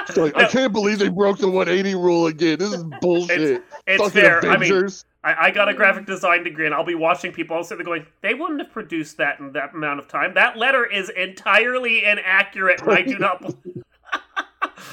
It's 0.08 0.16
like, 0.16 0.36
I 0.36 0.46
can't 0.46 0.72
believe 0.72 1.00
they 1.00 1.08
broke 1.08 1.38
the 1.38 1.48
180 1.48 1.96
rule 1.96 2.26
again. 2.28 2.58
This 2.58 2.72
is 2.72 2.84
bullshit. 3.00 3.64
it's 3.86 4.02
Fucking 4.02 4.20
fair. 4.20 4.38
I 4.40 4.58
mean, 4.58 4.70
Avengers. 4.70 5.04
I, 5.22 5.46
I 5.46 5.50
got 5.50 5.68
a 5.68 5.74
graphic 5.74 6.06
design 6.06 6.44
degree, 6.44 6.66
and 6.66 6.74
I'll 6.74 6.84
be 6.84 6.94
watching 6.94 7.32
people 7.32 7.56
all 7.56 7.64
sitting 7.64 7.84
there 7.84 7.98
going, 7.98 8.06
"They 8.22 8.34
wouldn't 8.34 8.60
have 8.60 8.70
produced 8.72 9.18
that 9.18 9.38
in 9.38 9.52
that 9.52 9.74
amount 9.74 10.00
of 10.00 10.08
time. 10.08 10.34
That 10.34 10.56
letter 10.56 10.84
is 10.86 11.10
entirely 11.10 12.04
inaccurate, 12.04 12.80
and 12.80 12.90
I 12.90 13.02
do 13.02 13.18
not." 13.18 13.54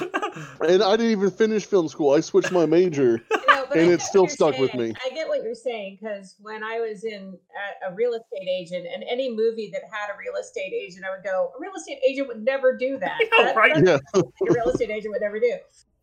and 0.60 0.82
I 0.82 0.96
didn't 0.96 1.12
even 1.12 1.30
finish 1.30 1.64
film 1.66 1.88
school. 1.88 2.12
I 2.14 2.20
switched 2.20 2.52
my 2.52 2.66
major. 2.66 3.22
No, 3.48 3.64
And 3.80 3.86
get 3.86 3.94
it's 3.94 4.06
still 4.06 4.22
you're 4.22 4.28
stuck 4.30 4.58
with 4.58 4.72
me. 4.74 4.94
I 5.04 5.10
get 5.10 5.26
what 5.26 5.42
you're 5.42 5.54
saying 5.54 5.98
because 6.00 6.36
when 6.40 6.62
I 6.62 6.78
was 6.80 7.02
in 7.04 7.36
a, 7.84 7.90
a 7.90 7.94
real 7.94 8.12
estate 8.12 8.46
agent, 8.48 8.86
and 8.86 9.02
any 9.10 9.34
movie 9.34 9.68
that 9.72 9.82
had 9.90 10.14
a 10.14 10.16
real 10.16 10.36
estate 10.40 10.72
agent, 10.72 11.04
I 11.04 11.10
would 11.10 11.24
go, 11.24 11.50
a 11.56 11.60
real 11.60 11.72
estate 11.76 11.98
agent 12.06 12.28
would 12.28 12.42
never 12.44 12.76
do 12.76 12.98
that. 12.98 13.18
Know, 13.20 13.44
That- 13.44 13.56
right? 13.56 13.74
that's 13.84 14.00
Yeah. 14.14 14.22
a 14.22 14.52
real 14.52 14.68
estate 14.68 14.90
agent 14.90 15.12
would 15.12 15.20
never 15.22 15.40
do. 15.40 15.54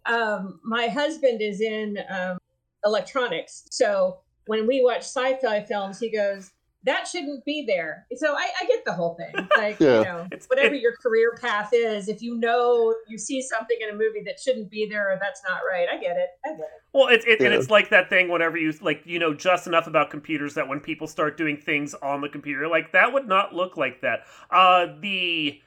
Um, 0.06 0.60
my 0.64 0.88
husband 0.88 1.42
is 1.42 1.62
in 1.62 1.98
um, 2.10 2.38
electronics, 2.86 3.66
so 3.72 4.20
when 4.48 4.68
we 4.68 4.84
watch 4.84 5.02
sci-fi 5.02 5.64
films, 5.64 6.00
he 6.00 6.10
goes, 6.12 6.52
"That 6.84 7.08
shouldn't 7.08 7.44
be 7.46 7.66
there." 7.66 8.06
So 8.16 8.34
I, 8.34 8.48
I 8.62 8.66
get 8.66 8.86
the 8.86 8.94
whole 8.94 9.16
thing. 9.16 9.34
Like 9.58 9.80
Yeah. 9.80 10.00
you 10.00 10.04
know, 10.06 10.28
It's- 10.32 10.46
whatever 10.48 10.76
it- 10.76 10.82
your 10.82 10.96
career 10.98 11.34
path 11.42 11.70
is, 11.74 12.08
if 12.10 12.22
you 12.22 12.36
know 12.38 12.94
you 13.08 13.18
see 13.18 13.42
something 13.42 13.78
in 13.82 13.90
a 13.90 13.94
movie 13.94 14.22
that 14.26 14.40
shouldn't 14.40 14.70
be 14.70 14.86
there 14.88 15.12
or 15.12 15.18
that's 15.20 15.42
not 15.48 15.62
right, 15.70 15.88
I 15.92 15.98
get 15.98 16.16
it. 16.18 16.30
I 16.46 16.50
get 16.52 16.60
it. 16.60 16.82
Well, 16.94 17.08
it's 17.08 17.26
it, 17.26 17.42
and 17.42 17.54
it's 17.54 17.70
like 17.70 17.90
that 17.90 18.10
thing 18.10 18.30
whenever 18.30 18.58
you 18.58 18.72
like 18.82 19.02
you 19.06 19.18
know 19.20 19.34
just 19.34 19.66
enough 19.68 19.88
about 19.88 20.10
computers 20.12 20.54
that 20.54 20.68
when 20.68 20.80
people 20.80 21.08
start 21.08 21.38
doing 21.38 21.58
things 21.58 21.94
on 21.96 22.22
the 22.22 22.30
computer, 22.30 22.68
like 22.68 22.92
that 22.92 23.12
would 23.14 23.28
not 23.28 23.54
look 23.56 23.78
like 23.78 24.02
that. 24.02 24.26
Uh, 24.52 24.88
the 25.02 25.60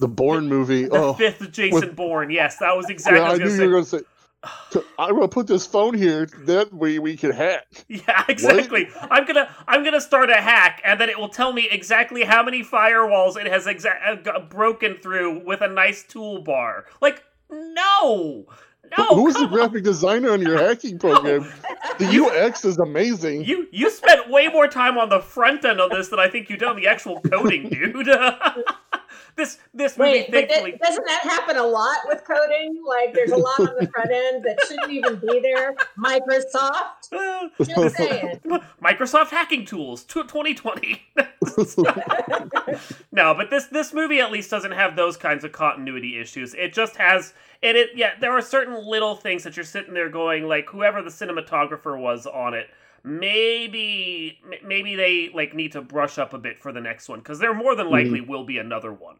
The 0.00 0.08
Bourne 0.08 0.48
movie. 0.48 0.84
the 0.84 0.96
oh, 0.96 1.12
fifth 1.14 1.50
Jason 1.50 1.94
Bourne. 1.94 2.30
Yes, 2.30 2.58
that 2.58 2.76
was 2.76 2.90
exactly. 2.90 3.18
yeah, 3.20 3.28
what 3.28 3.30
I 3.30 3.34
I 3.34 3.38
knew 3.38 3.44
was 3.44 3.52
you 3.54 3.58
gonna 3.64 3.76
were 3.76 3.84
say. 3.84 3.90
going 3.90 4.02
to 4.04 4.08
say. 4.10 4.14
I'm 4.98 5.20
to 5.20 5.28
put 5.28 5.46
this 5.46 5.66
phone 5.66 5.94
here. 5.94 6.26
That 6.44 6.72
way 6.72 6.98
we 6.98 7.16
can 7.16 7.32
hack. 7.32 7.66
Yeah, 7.88 8.24
exactly. 8.28 8.88
I'm 9.10 9.24
gonna 9.26 9.48
I'm 9.66 9.82
gonna 9.82 10.00
start 10.00 10.30
a 10.30 10.36
hack, 10.40 10.80
and 10.84 11.00
then 11.00 11.08
it 11.08 11.18
will 11.18 11.28
tell 11.28 11.52
me 11.52 11.68
exactly 11.70 12.22
how 12.24 12.42
many 12.42 12.62
firewalls 12.62 13.36
it 13.36 13.46
has 13.46 13.66
exa- 13.66 14.26
uh, 14.26 14.40
broken 14.40 14.96
through 14.98 15.44
with 15.44 15.60
a 15.62 15.68
nice 15.68 16.04
toolbar. 16.04 16.84
Like, 17.00 17.24
no, 17.50 18.46
no. 18.96 19.04
Who 19.14 19.24
was 19.24 19.34
the 19.34 19.40
come 19.40 19.48
on. 19.48 19.54
graphic 19.54 19.84
designer 19.84 20.30
on 20.32 20.40
your 20.42 20.58
hacking 20.66 20.98
program? 20.98 21.50
The 21.98 22.06
UX 22.24 22.64
is 22.64 22.78
amazing. 22.78 23.44
You 23.44 23.66
you 23.72 23.90
spent 23.90 24.28
way 24.30 24.48
more 24.48 24.68
time 24.68 24.98
on 24.98 25.08
the 25.08 25.20
front 25.20 25.64
end 25.64 25.80
of 25.80 25.90
this 25.90 26.08
than 26.08 26.20
I 26.20 26.28
think 26.28 26.48
you 26.50 26.56
did 26.56 26.68
on 26.68 26.76
the 26.76 26.86
actual 26.86 27.20
coding, 27.22 27.68
dude. 27.70 28.08
this 29.38 29.58
this 29.72 29.96
movie, 29.96 30.10
Wait, 30.10 30.30
but 30.30 30.48
thankfully. 30.48 30.72
that, 30.72 30.80
doesn't 30.82 31.06
that 31.06 31.22
happen 31.22 31.56
a 31.56 31.66
lot 31.66 31.96
with 32.06 32.22
coding? 32.24 32.82
Like, 32.86 33.14
there's 33.14 33.30
a 33.30 33.36
lot 33.36 33.58
on 33.60 33.74
the 33.80 33.88
front 33.88 34.10
end 34.10 34.44
that 34.44 34.58
shouldn't 34.68 34.90
even 34.90 35.16
be 35.16 35.40
there. 35.40 35.74
Microsoft, 35.98 37.08
just 37.64 37.96
saying. 37.96 38.40
Microsoft 38.82 39.30
hacking 39.30 39.64
tools, 39.64 40.04
tw- 40.04 40.28
2020. 40.28 41.02
no, 43.12 43.34
but 43.34 43.48
this 43.48 43.66
this 43.66 43.94
movie 43.94 44.20
at 44.20 44.30
least 44.30 44.50
doesn't 44.50 44.72
have 44.72 44.96
those 44.96 45.16
kinds 45.16 45.44
of 45.44 45.52
continuity 45.52 46.20
issues. 46.20 46.52
It 46.54 46.74
just 46.74 46.96
has 46.96 47.32
and 47.62 47.76
it 47.76 47.90
yeah, 47.94 48.12
there 48.20 48.32
are 48.32 48.42
certain 48.42 48.84
little 48.84 49.16
things 49.16 49.44
that 49.44 49.56
you're 49.56 49.64
sitting 49.64 49.94
there 49.94 50.10
going 50.10 50.46
like 50.46 50.68
whoever 50.68 51.00
the 51.00 51.10
cinematographer 51.10 51.98
was 51.98 52.26
on 52.26 52.54
it, 52.54 52.68
maybe 53.04 54.40
maybe 54.64 54.96
they 54.96 55.30
like 55.34 55.54
need 55.54 55.72
to 55.72 55.80
brush 55.80 56.18
up 56.18 56.34
a 56.34 56.38
bit 56.38 56.58
for 56.58 56.72
the 56.72 56.80
next 56.80 57.08
one 57.08 57.20
because 57.20 57.38
there 57.38 57.54
more 57.54 57.74
than 57.74 57.86
hmm. 57.86 57.92
likely 57.92 58.20
will 58.20 58.44
be 58.44 58.58
another 58.58 58.92
one. 58.92 59.16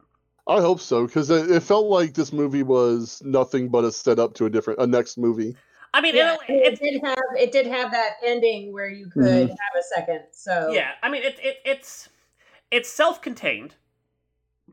I 0.49 0.61
hope 0.61 0.81
so 0.81 1.07
because 1.07 1.31
it, 1.31 1.51
it 1.51 1.61
felt 1.63 1.87
like 1.87 2.15
this 2.15 2.33
movie 2.33 2.63
was 2.65 3.23
nothing 3.25 3.69
but 3.69 3.85
a 3.85 3.93
setup 3.93 4.35
to 4.35 4.47
a 4.47 4.51
different 4.51 4.81
a 4.81 4.87
next 4.87 5.17
movie. 5.19 5.57
I 5.95 6.01
mean, 6.01 6.15
Yeah, 6.17 6.35
it, 6.35 6.41
it, 6.49 6.75
it 6.75 6.81
did 6.81 7.01
have 7.05 7.25
it 7.37 7.53
did 7.53 7.67
have 7.67 7.91
that 7.93 8.15
ending 8.25 8.73
where 8.73 8.89
you 8.89 9.09
could 9.11 9.23
Mhm. 9.23 9.49
have 9.49 9.81
a 9.81 9.83
second. 9.83 10.23
So 10.33 10.73
Yeah, 10.73 10.93
I 11.03 11.11
mean 11.11 11.23
it, 11.23 11.39
it 11.43 11.57
it's 11.65 12.09
it's 12.71 12.91
self-contained, 12.91 13.77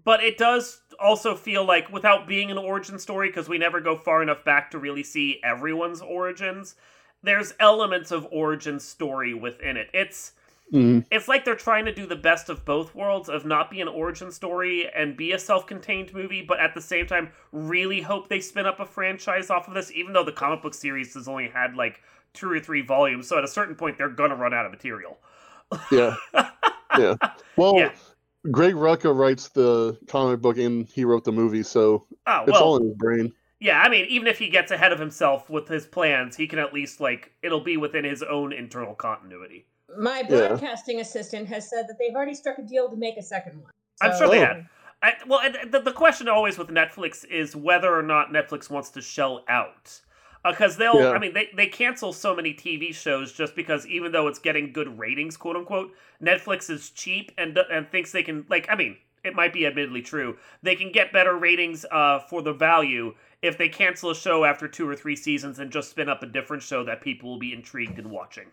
but 0.04 0.24
it 0.24 0.38
does 0.38 0.82
also 1.00 1.36
feel 1.36 1.66
like 1.66 1.92
without 1.92 2.28
being 2.28 2.52
an 2.52 2.58
origin 2.58 3.00
story 3.00 3.30
because 3.30 3.50
we 3.50 3.58
never 3.58 3.80
go 3.82 3.96
far 3.98 4.22
enough 4.22 4.44
back 4.44 4.72
to 4.72 4.80
really 4.80 5.04
see 5.04 5.40
everyone's 5.44 6.02
origins. 6.02 6.76
There's 7.24 7.54
elements 7.60 8.12
of 8.12 8.28
origin 8.32 8.80
story 8.80 9.34
within 9.34 9.78
it. 9.78 9.90
It's 9.94 10.34
Mhm. 10.74 11.06
it's 11.12 11.28
like 11.28 11.46
they're 11.46 11.56
trying 11.56 11.86
to 11.86 11.94
do 11.94 12.06
the 12.08 12.16
best 12.16 12.50
of 12.50 12.66
both 12.66 12.96
worlds 12.96 13.30
of 13.30 13.46
not 13.46 13.70
be 13.70 13.82
an 13.82 13.88
origin 13.88 14.32
story 14.32 14.90
and 14.90 15.16
be 15.16 15.32
a 15.32 15.40
self-contained 15.40 16.14
movie, 16.14 16.42
but 16.42 16.60
at 16.60 16.74
the 16.74 16.82
same 16.82 17.06
time 17.08 17.32
really 17.52 18.02
hope 18.02 18.28
they 18.28 18.40
spin 18.40 18.66
up 18.66 18.80
a 18.80 18.86
franchise 18.86 19.50
off 19.50 19.68
of 19.68 19.74
this, 19.76 19.92
even 19.92 20.14
though 20.14 20.24
the 20.24 20.32
comic 20.32 20.62
book 20.62 20.74
series 20.74 21.14
has 21.14 21.28
only 21.28 21.48
had 21.50 21.76
like 21.76 22.02
two 22.34 22.52
or 22.52 22.60
three 22.60 22.82
volumes. 22.82 23.28
So 23.28 23.38
at 23.38 23.44
a 23.44 23.48
certain 23.48 23.76
point, 23.76 23.98
they're 23.98 24.10
gonna 24.10 24.36
run 24.36 24.54
out 24.54 24.66
of 24.66 24.72
material. 24.72 25.18
Yeah, 25.92 26.16
yeah. 26.98 27.16
Well, 27.56 27.78
Yeah. 27.78 27.92
Greg 28.52 28.76
Rucka 28.76 29.16
writes 29.16 29.50
the 29.50 29.98
comic 30.08 30.42
book 30.42 30.58
and 30.58 30.88
he 30.88 31.04
wrote 31.06 31.24
the 31.24 31.32
movie, 31.32 31.64
so 31.64 32.06
Oh 32.28 32.44
it's 32.48 32.62
all 32.62 32.78
in 32.78 32.86
his 32.88 32.96
brain. 32.98 33.34
yeah. 33.60 33.82
I 33.82 33.90
mean, 33.90 34.06
even 34.06 34.28
if 34.28 34.38
he 34.40 34.50
gets 34.50 34.72
ahead 34.72 34.92
of 34.92 35.00
himself 35.00 35.50
with 35.50 35.68
his 35.68 35.86
plans, 35.86 36.36
he 36.36 36.48
can 36.48 36.60
at 36.60 36.74
least 36.74 37.00
like 37.00 37.32
it'll 37.42 37.62
be 37.62 37.78
within 37.78 38.04
his 38.04 38.22
own 38.24 38.54
internal 38.54 38.96
continuity. 38.96 39.68
My 39.98 40.20
Yeah. 40.28 40.48
broadcasting 40.48 41.00
assistant 41.00 41.48
has 41.50 41.70
said 41.70 41.88
that 41.88 41.98
they've 42.00 42.16
already 42.16 42.34
struck 42.34 42.58
a 42.58 42.64
deal 42.64 42.90
to 42.90 42.96
make 42.96 43.18
a 43.18 43.22
second 43.24 43.62
one. 43.62 43.72
I'm 44.02 44.18
sure 44.18 44.28
they 44.30 44.40
had. 44.40 44.68
I, 45.02 45.14
well, 45.28 45.42
the, 45.70 45.82
the 45.82 45.92
question 45.92 46.28
always 46.28 46.58
with 46.58 46.70
Netflix 46.70 47.26
is 47.26 47.56
whether 47.56 47.94
or 47.94 48.02
not 48.02 48.30
Netflix 48.32 48.70
wants 48.70 48.90
to 48.92 49.02
shell 49.02 49.44
out. 49.48 50.02
Because 50.44 50.78
they'll, 50.78 51.00
Yeah. 51.00 51.10
I 51.12 51.20
mean, 51.20 51.34
they, 51.34 51.50
they 51.56 51.68
cancel 51.68 52.14
so 52.14 52.36
many 52.36 52.54
TV 52.54 52.94
shows 52.94 53.34
just 53.34 53.56
because 53.56 53.86
even 53.88 54.12
though 54.12 54.28
it's 54.28 54.40
getting 54.40 54.72
good 54.72 54.98
ratings, 55.00 55.38
quote 55.38 55.56
unquote, 55.56 55.92
Netflix 56.22 56.70
is 56.70 56.92
cheap 56.92 57.32
and 57.38 57.58
and 57.72 57.90
thinks 57.90 58.12
they 58.12 58.24
can, 58.24 58.46
like, 58.50 58.68
I 58.70 58.76
mean, 58.76 58.98
it 59.24 59.36
might 59.36 59.54
be 59.54 59.66
admittedly 59.66 60.02
true. 60.02 60.38
They 60.62 60.76
can 60.76 60.92
get 60.92 61.12
better 61.12 61.36
ratings 61.36 61.86
uh, 61.92 62.20
for 62.20 62.42
the 62.44 62.54
value 62.54 63.16
if 63.42 63.58
they 63.58 63.70
cancel 63.70 64.12
a 64.12 64.16
show 64.16 64.46
after 64.46 64.68
two 64.68 64.88
or 64.88 64.96
three 64.96 65.16
seasons 65.16 65.60
and 65.60 65.72
just 65.72 65.90
spin 65.90 66.10
up 66.10 66.22
a 66.22 66.28
different 66.28 66.62
show 66.64 66.84
that 66.84 67.02
people 67.02 67.30
will 67.32 67.40
be 67.40 67.54
intrigued 67.54 67.98
in 68.00 68.10
watching. 68.12 68.46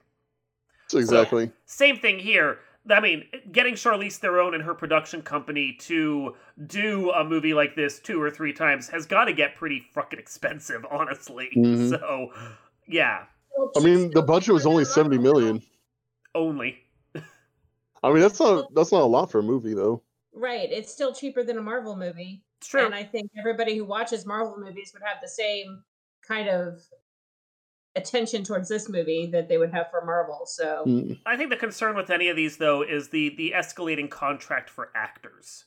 Exactly. 0.94 1.50
Same 1.66 1.96
thing 1.98 2.18
here. 2.18 2.58
I 2.90 2.98
mean, 3.00 3.24
getting 3.52 3.74
Charlize 3.74 4.16
Theron 4.16 4.54
and 4.54 4.62
her 4.64 4.74
production 4.74 5.22
company 5.22 5.76
to 5.82 6.34
do 6.66 7.10
a 7.12 7.22
movie 7.22 7.54
like 7.54 7.76
this 7.76 8.00
two 8.00 8.20
or 8.20 8.28
three 8.30 8.52
times 8.52 8.88
has 8.88 9.06
got 9.06 9.26
to 9.26 9.32
get 9.32 9.54
pretty 9.54 9.80
fucking 9.94 10.18
expensive, 10.18 10.84
honestly. 10.90 11.50
Mhm. 11.56 11.90
So, 11.90 12.32
yeah, 12.88 13.24
I 13.76 13.80
mean, 13.80 14.10
the 14.10 14.22
budget 14.22 14.52
was 14.54 14.66
only 14.66 14.84
seventy 14.84 15.18
million. 15.18 15.62
only. 16.34 16.78
I 18.02 18.10
mean, 18.10 18.20
that's 18.20 18.40
not 18.40 18.74
that's 18.74 18.90
not 18.90 19.02
a 19.02 19.06
lot 19.06 19.30
for 19.30 19.38
a 19.38 19.42
movie, 19.44 19.74
though. 19.74 20.02
Right. 20.32 20.72
It's 20.72 20.90
still 20.92 21.14
cheaper 21.14 21.44
than 21.44 21.58
a 21.58 21.62
Marvel 21.62 21.94
movie. 21.94 22.42
It's 22.58 22.66
true. 22.66 22.84
And 22.84 22.94
I 22.94 23.04
think 23.04 23.30
everybody 23.38 23.76
who 23.76 23.84
watches 23.84 24.26
Marvel 24.26 24.56
movies 24.58 24.90
would 24.92 25.02
have 25.04 25.18
the 25.22 25.28
same 25.28 25.84
kind 26.26 26.48
of 26.48 26.80
attention 27.96 28.42
towards 28.42 28.68
this 28.68 28.88
movie 28.88 29.26
that 29.32 29.48
they 29.48 29.58
would 29.58 29.72
have 29.72 29.90
for 29.90 30.04
Marvel. 30.04 30.46
So 30.46 30.84
Mm. 30.86 31.18
I 31.26 31.36
think 31.36 31.50
the 31.50 31.56
concern 31.56 31.94
with 31.96 32.10
any 32.10 32.28
of 32.28 32.36
these, 32.36 32.56
though, 32.56 32.82
is 32.82 33.08
the 33.08 33.34
the 33.36 33.52
escalating 33.54 34.10
contract 34.10 34.70
for 34.70 34.90
actors. 34.94 35.64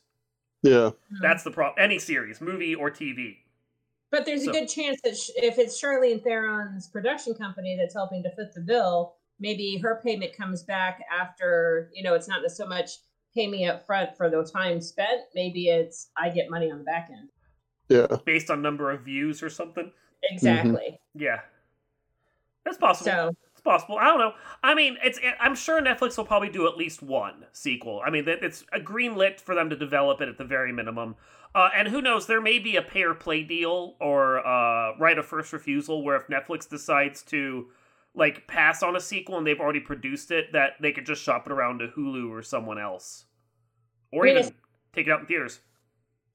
Yeah, 0.64 0.92
That's 1.22 1.44
the 1.44 1.52
problem. 1.52 1.76
Any 1.84 2.00
series, 2.00 2.42
movie 2.42 2.74
or 2.74 2.90
TV. 2.90 3.38
But 4.10 4.26
there's 4.26 4.46
So- 4.46 4.50
a 4.50 4.54
good 4.54 4.68
chance 4.68 5.00
that 5.04 5.16
sh- 5.16 5.30
if 5.36 5.60
it's 5.60 5.80
Charlene 5.80 6.24
Theron's 6.24 6.88
production 6.88 7.36
company 7.36 7.76
that's 7.80 7.94
helping 7.94 8.24
to 8.24 8.32
foot 8.36 8.54
the 8.54 8.62
bill, 8.62 9.16
maybe 9.40 9.78
her 9.78 10.02
payment 10.04 10.36
comes 10.36 10.64
back 10.64 11.04
after, 11.12 11.92
you 11.94 12.02
know, 12.02 12.16
it's 12.16 12.28
not 12.28 12.50
so 12.50 12.66
much 12.66 12.98
pay 13.36 13.46
me 13.48 13.68
up 13.68 13.86
front 13.86 14.16
for 14.18 14.30
the 14.30 14.44
time 14.44 14.82
spent. 14.82 15.22
Maybe 15.36 15.68
it's 15.70 16.10
I 16.18 16.30
get 16.30 16.50
money 16.50 16.72
on 16.72 16.80
the 16.80 16.84
back 16.86 17.10
end. 17.12 17.30
yeah. 17.90 18.08
Based 18.26 18.50
on 18.50 18.62
number 18.64 18.90
of 18.90 19.02
views 19.02 19.44
or 19.44 19.50
something. 19.52 19.92
Exactly. 20.24 20.98
Yeah. 21.14 21.42
That's 22.66 22.78
possible. 22.78 23.12
So 23.12 23.36
It's 23.54 23.62
possible. 23.62 23.98
I 23.98 24.06
don't 24.06 24.18
know. 24.20 24.34
I 24.64 24.74
mean, 24.74 24.98
it's. 25.04 25.20
I'm 25.40 25.56
sure 25.56 25.80
Netflix 25.82 26.18
will 26.18 26.26
probably 26.26 26.50
do 26.50 26.68
at 26.68 26.76
least 26.76 27.02
one 27.04 27.46
sequel. 27.54 28.02
I 28.06 28.10
mean, 28.10 28.26
that 28.26 28.44
it's 28.44 28.66
a 28.74 28.80
green 28.80 29.16
lit 29.16 29.40
for 29.40 29.54
them 29.56 29.70
to 29.70 29.76
develop 29.76 30.20
it 30.22 30.28
at 30.30 30.38
the 30.38 30.44
very 30.46 30.74
minimum. 30.74 31.16
Uh, 31.54 31.70
and 31.76 31.88
who 31.88 32.02
knows? 32.02 32.28
There 32.28 32.42
may 32.42 32.60
be 32.60 32.76
a 32.76 32.82
pay 32.82 33.04
or 33.04 33.14
play 33.14 33.44
deal 33.44 33.96
or 34.02 34.46
uh, 34.46 34.98
right 34.98 35.18
of 35.18 35.26
first 35.26 35.54
refusal 35.54 36.04
where 36.04 36.18
if 36.18 36.28
Netflix 36.28 36.68
decides 36.68 37.22
to 37.24 37.68
like 38.16 38.48
pass 38.48 38.82
on 38.82 38.96
a 38.96 39.00
sequel 39.00 39.38
and 39.38 39.46
they've 39.46 39.60
already 39.60 39.80
produced 39.80 40.32
it, 40.32 40.52
that 40.54 40.72
they 40.82 40.92
could 40.92 41.06
just 41.06 41.22
shop 41.22 41.46
it 41.46 41.52
around 41.52 41.80
to 41.80 41.88
Hulu 41.90 42.30
or 42.32 42.42
someone 42.42 42.80
else, 42.80 43.26
or 44.12 44.26
even 44.26 44.40
it's- 44.40 44.54
take 44.94 45.08
it 45.08 45.12
out 45.12 45.20
in 45.22 45.26
theaters. 45.28 45.60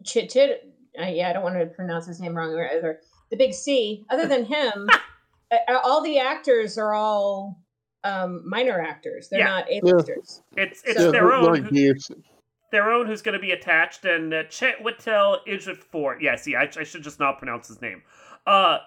Chit 0.05 0.31
Chit, 0.31 0.73
uh, 0.99 1.07
yeah, 1.07 1.29
I 1.29 1.33
don't 1.33 1.43
want 1.43 1.59
to 1.59 1.67
pronounce 1.67 2.07
his 2.07 2.21
name 2.21 2.35
wrong. 2.35 2.55
Or, 2.55 2.65
or 2.83 3.01
the 3.31 3.37
big 3.37 3.53
C. 3.53 4.05
Other 4.11 4.27
than 4.27 4.45
him, 4.47 4.89
all 5.69 6.03
the 6.03 6.19
actors 6.19 6.79
are 6.79 6.95
all 6.95 7.59
um, 8.05 8.43
minor 8.49 8.81
actors. 8.81 9.29
They're 9.29 9.41
Yeah. 9.41 9.47
not 9.47 9.67
A-listers. 9.71 10.43
It's 10.57 10.83
it's 10.85 10.99
So- 10.99 11.11
their 11.13 11.33
own. 11.33 11.65
who- 11.65 11.95
their 12.73 12.91
own 12.93 13.07
who's 13.07 13.21
going 13.21 13.33
to 13.33 13.41
be 13.41 13.51
attached, 13.51 14.05
and 14.05 14.33
uh, 14.33 14.45
Chet 14.45 14.79
Whittel 14.79 15.39
Ejiofor. 15.47 16.21
Yeah, 16.21 16.37
see, 16.37 16.55
I, 16.55 16.71
I 16.79 16.85
should 16.85 17.03
just 17.03 17.19
not 17.19 17.39
pronounce 17.39 17.67
his 17.67 17.83
name, 17.83 18.03
uh, 18.47 18.79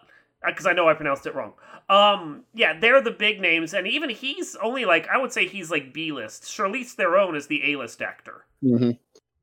because 0.45 0.65
I 0.65 0.71
know 0.71 0.87
I 0.87 0.93
pronounced 0.93 1.25
it 1.25 1.35
wrong. 1.35 1.51
Um, 1.89 2.45
yeah, 2.53 2.79
they're 2.79 3.01
the 3.01 3.11
big 3.11 3.41
names, 3.41 3.73
and 3.73 3.85
even 3.85 4.09
he's 4.09 4.55
only 4.63 4.85
like 4.85 5.07
I 5.09 5.17
would 5.17 5.33
say 5.33 5.47
he's 5.49 5.69
like 5.69 5.93
B 5.93 6.13
list. 6.13 6.43
Charlize 6.43 6.91
Theron 6.91 7.35
is 7.35 7.47
the 7.47 7.73
A 7.73 7.75
list 7.75 8.01
actor. 8.01 8.45
hmm 8.61 8.91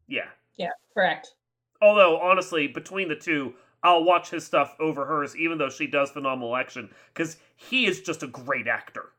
Yeah, 0.08 0.28
Yeah, 0.56 0.70
correct. 0.94 1.34
although 1.82 2.18
honestly, 2.18 2.66
between 2.66 3.08
the 3.08 3.16
two. 3.16 3.54
I'll 3.82 4.04
watch 4.04 4.30
his 4.30 4.44
stuff 4.44 4.76
over 4.78 5.04
hers, 5.06 5.34
even 5.36 5.56
though 5.58 5.70
she 5.70 5.86
does 5.86 6.10
phenomenal 6.10 6.54
action, 6.56 6.90
because 7.14 7.38
he 7.56 7.86
is 7.86 8.00
just 8.02 8.22
a 8.22 8.26
great 8.26 8.66
actor. 8.68 9.10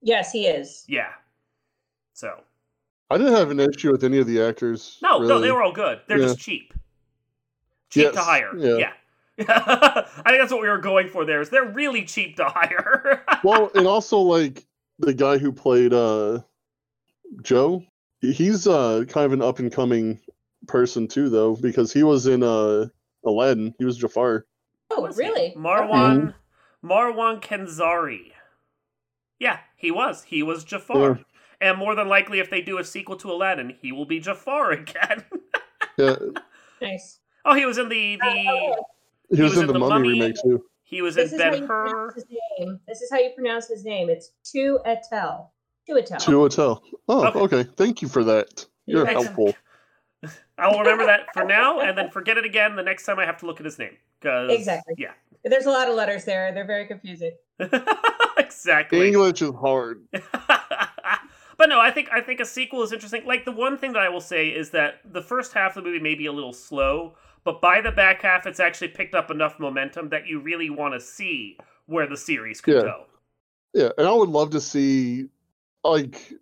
Yes, 0.00 0.32
he 0.32 0.46
is. 0.46 0.84
Yeah. 0.88 1.10
So 2.14 2.40
I 3.10 3.18
didn't 3.18 3.34
have 3.34 3.50
an 3.50 3.60
issue 3.60 3.92
with 3.92 4.02
any 4.04 4.18
of 4.18 4.26
the 4.26 4.40
actors. 4.42 4.98
no, 5.02 5.18
no, 5.18 5.38
they 5.40 5.50
were 5.52 5.62
all 5.62 5.72
good. 5.72 6.00
They're 6.08 6.18
Yeah. 6.18 6.26
just 6.26 6.40
cheap. 6.40 6.74
Cheap 7.90 8.12
to 8.12 8.20
hire. 8.20 8.50
yeah. 8.56 8.76
Yeah. 8.78 8.92
I 9.48 10.04
think 10.26 10.40
that's 10.40 10.52
what 10.52 10.60
we 10.62 10.68
were 10.68 10.78
going 10.78 11.08
for 11.08 11.24
there 11.24 11.40
is 11.40 11.48
they're 11.50 11.64
really 11.64 12.04
cheap 12.04 12.36
to 12.36 12.44
hire. 12.44 13.24
well, 13.44 13.70
and 13.74 13.86
also 13.86 14.18
like 14.18 14.64
the 14.98 15.14
guy 15.14 15.38
who 15.38 15.52
played 15.52 15.92
uh 15.94 16.40
Joe, 17.42 17.82
he's 18.20 18.66
uh 18.66 19.04
kind 19.08 19.24
of 19.26 19.32
an 19.32 19.42
up 19.42 19.58
and 19.58 19.72
coming 19.72 20.20
person 20.68 21.08
too, 21.08 21.28
though, 21.30 21.56
because 21.56 21.92
he 21.92 22.02
was 22.02 22.26
in 22.26 22.42
uh 22.42 22.88
Aladdin. 23.24 23.74
He 23.78 23.84
was 23.84 23.96
Jafar. 23.96 24.46
Oh, 24.90 25.02
Was 25.02 25.16
he? 25.16 25.24
really? 25.24 25.54
Marwan 25.56 26.34
mm-hmm. 26.82 26.88
Marwan 26.90 27.40
Kenzari. 27.42 28.32
Yeah, 29.38 29.58
he 29.76 29.90
was. 29.90 30.22
He 30.24 30.42
was 30.42 30.64
Jafar. 30.64 31.20
And 31.60 31.78
more 31.78 31.94
than 31.94 32.08
likely 32.08 32.40
if 32.40 32.50
they 32.50 32.60
do 32.60 32.78
a 32.78 32.84
sequel 32.84 33.16
to 33.18 33.30
Aladdin, 33.30 33.76
he 33.80 33.92
will 33.92 34.04
be 34.06 34.18
Jafar 34.20 34.70
again. 34.72 35.24
Yeah, 35.96 36.16
Nice. 36.82 37.20
oh, 37.44 37.54
he 37.54 37.64
was 37.66 37.78
in 37.78 37.88
the 37.88 38.16
the 38.16 38.24
oh, 38.26 38.44
oh, 38.48 38.74
oh. 38.78 39.36
he, 39.36 39.42
was, 39.42 39.52
was 39.52 39.58
in 39.58 39.60
in 39.62 39.66
the, 39.68 39.72
The 39.74 39.78
Mummy, 39.78 40.08
Mummy. 40.08 40.08
remake 40.20 40.36
too. 40.42 40.64
he 40.82 41.00
was 41.02 41.14
This 41.14 41.32
in 41.32 41.40
is 41.40 41.58
Ben 41.58 41.66
Hur. 41.66 42.12
his 42.14 42.24
name. 42.58 42.80
This 42.88 43.00
is 43.02 43.10
how 43.10 43.18
you 43.18 43.30
pronounce 43.34 43.68
his 43.68 43.84
name. 43.84 44.10
It's 44.10 44.32
Tu 44.44 44.78
Etel. 44.86 45.46
Tu 45.86 45.94
Etel. 45.94 46.18
To 46.18 46.30
Hotel. 46.32 46.82
Oh, 47.08 47.26
Okay. 47.28 47.38
okay. 47.40 47.62
Thank 47.76 48.02
you 48.02 48.08
for 48.08 48.24
that. 48.24 48.66
You're 48.86 49.04
Thanks. 49.06 49.22
helpful. 49.24 49.54
I 50.58 50.68
will 50.68 50.78
remember 50.80 51.06
that 51.06 51.32
for 51.32 51.44
now 51.44 51.80
and 51.80 51.96
then 51.96 52.10
forget 52.10 52.36
it 52.38 52.44
again 52.44 52.76
the 52.76 52.82
next 52.82 53.04
time 53.06 53.18
I 53.18 53.24
have 53.26 53.38
to 53.38 53.46
look 53.46 53.58
at 53.60 53.64
his 53.64 53.78
name. 53.78 53.96
'Cause- 54.20 54.50
Exactly. 54.50 54.94
Yeah. 54.98 55.12
There's 55.44 55.66
a 55.66 55.70
lot 55.70 55.88
of 55.88 55.94
letters 55.96 56.24
there. 56.24 56.52
They're 56.52 56.66
very 56.66 56.86
confusing. 56.86 57.32
exactly. 58.38 59.08
English 59.08 59.42
is 59.42 59.52
hard. 59.54 60.02
but 60.12 61.68
no, 61.68 61.80
I 61.80 61.90
think 61.90 62.08
I 62.12 62.20
think 62.20 62.40
a 62.40 62.44
sequel 62.44 62.82
is 62.82 62.92
interesting. 62.92 63.24
Like 63.26 63.44
the 63.44 63.52
one 63.52 63.76
thing 63.76 63.92
that 63.94 64.02
I 64.02 64.08
will 64.08 64.20
say 64.20 64.48
is 64.48 64.70
that 64.70 65.00
the 65.04 65.22
first 65.22 65.52
half 65.52 65.76
of 65.76 65.82
the 65.84 65.90
movie 65.90 66.02
may 66.02 66.14
be 66.14 66.26
a 66.26 66.32
little 66.32 66.52
slow, 66.52 67.16
but 67.44 67.60
by 67.60 67.80
the 67.80 67.90
back 67.90 68.22
half, 68.22 68.46
it's 68.46 68.60
actually 68.60 68.88
picked 68.88 69.14
up 69.14 69.30
enough 69.30 69.58
momentum 69.58 70.08
that 70.10 70.26
you 70.26 70.38
really 70.38 70.70
want 70.70 70.94
to 70.94 71.00
see 71.00 71.58
where 71.86 72.06
the 72.06 72.16
series 72.16 72.60
could 72.60 72.74
Yeah. 72.76 72.82
go. 72.82 73.04
Yeah, 73.74 73.88
and 73.98 74.06
I 74.06 74.12
would 74.12 74.28
love 74.28 74.50
to 74.50 74.60
see, 74.60 75.26
like, 75.82 76.32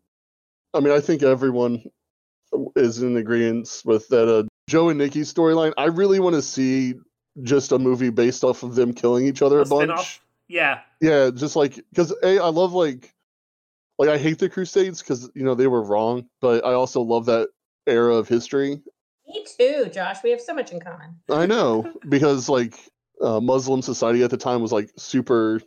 I 0.75 0.81
mean, 0.81 0.93
I 0.93 1.01
think 1.01 1.23
everyone 1.23 1.83
is 2.77 3.03
in 3.03 3.17
agreement 3.17 3.83
with 3.85 4.09
that. 4.09 4.29
Uh, 4.29 4.45
Joe 4.69 4.89
and 4.89 4.99
Nikki 4.99 5.23
storyline. 5.23 5.73
I 5.77 5.87
really 5.87 6.21
want 6.21 6.37
to 6.37 6.43
see 6.43 6.95
just 7.43 7.73
a 7.73 7.79
movie 7.79 8.11
based 8.11 8.45
off 8.45 8.63
of 8.63 8.75
them 8.75 8.93
killing 8.93 9.27
each 9.27 9.43
other 9.43 9.59
A 9.59 9.63
a, 9.63 9.67
bunch. 9.67 10.21
Yeah, 10.49 10.81
Yeah, 11.01 11.31
just 11.31 11.57
like 11.57 11.77
because 11.91 12.13
a 12.23 12.39
I 12.39 12.49
love 12.49 12.73
like, 12.73 13.15
like 13.99 14.09
I 14.09 14.19
hate 14.19 14.39
the 14.39 14.49
Crusades 14.49 15.01
because 15.01 15.31
you 15.35 15.45
know 15.45 15.55
they 15.55 15.69
were 15.69 15.83
wrong, 15.83 16.29
but 16.41 16.65
I 16.65 16.73
also 16.73 17.03
love 17.03 17.27
that 17.27 17.51
era 17.87 18.15
of 18.17 18.29
history. 18.29 18.83
Me 19.29 19.47
too, 19.59 19.89
Josh. 19.93 20.19
We 20.25 20.31
have 20.31 20.41
so 20.41 20.55
much 20.55 20.73
in 20.73 20.81
common. 20.81 21.21
I 21.31 21.47
know 21.47 21.93
because 22.09 22.49
like 22.49 22.75
uh, 23.21 23.41
Muslim 23.41 23.83
society 23.83 24.25
at 24.25 24.31
the 24.31 24.37
time 24.37 24.61
was 24.61 24.73
like 24.73 24.91
super 24.97 25.61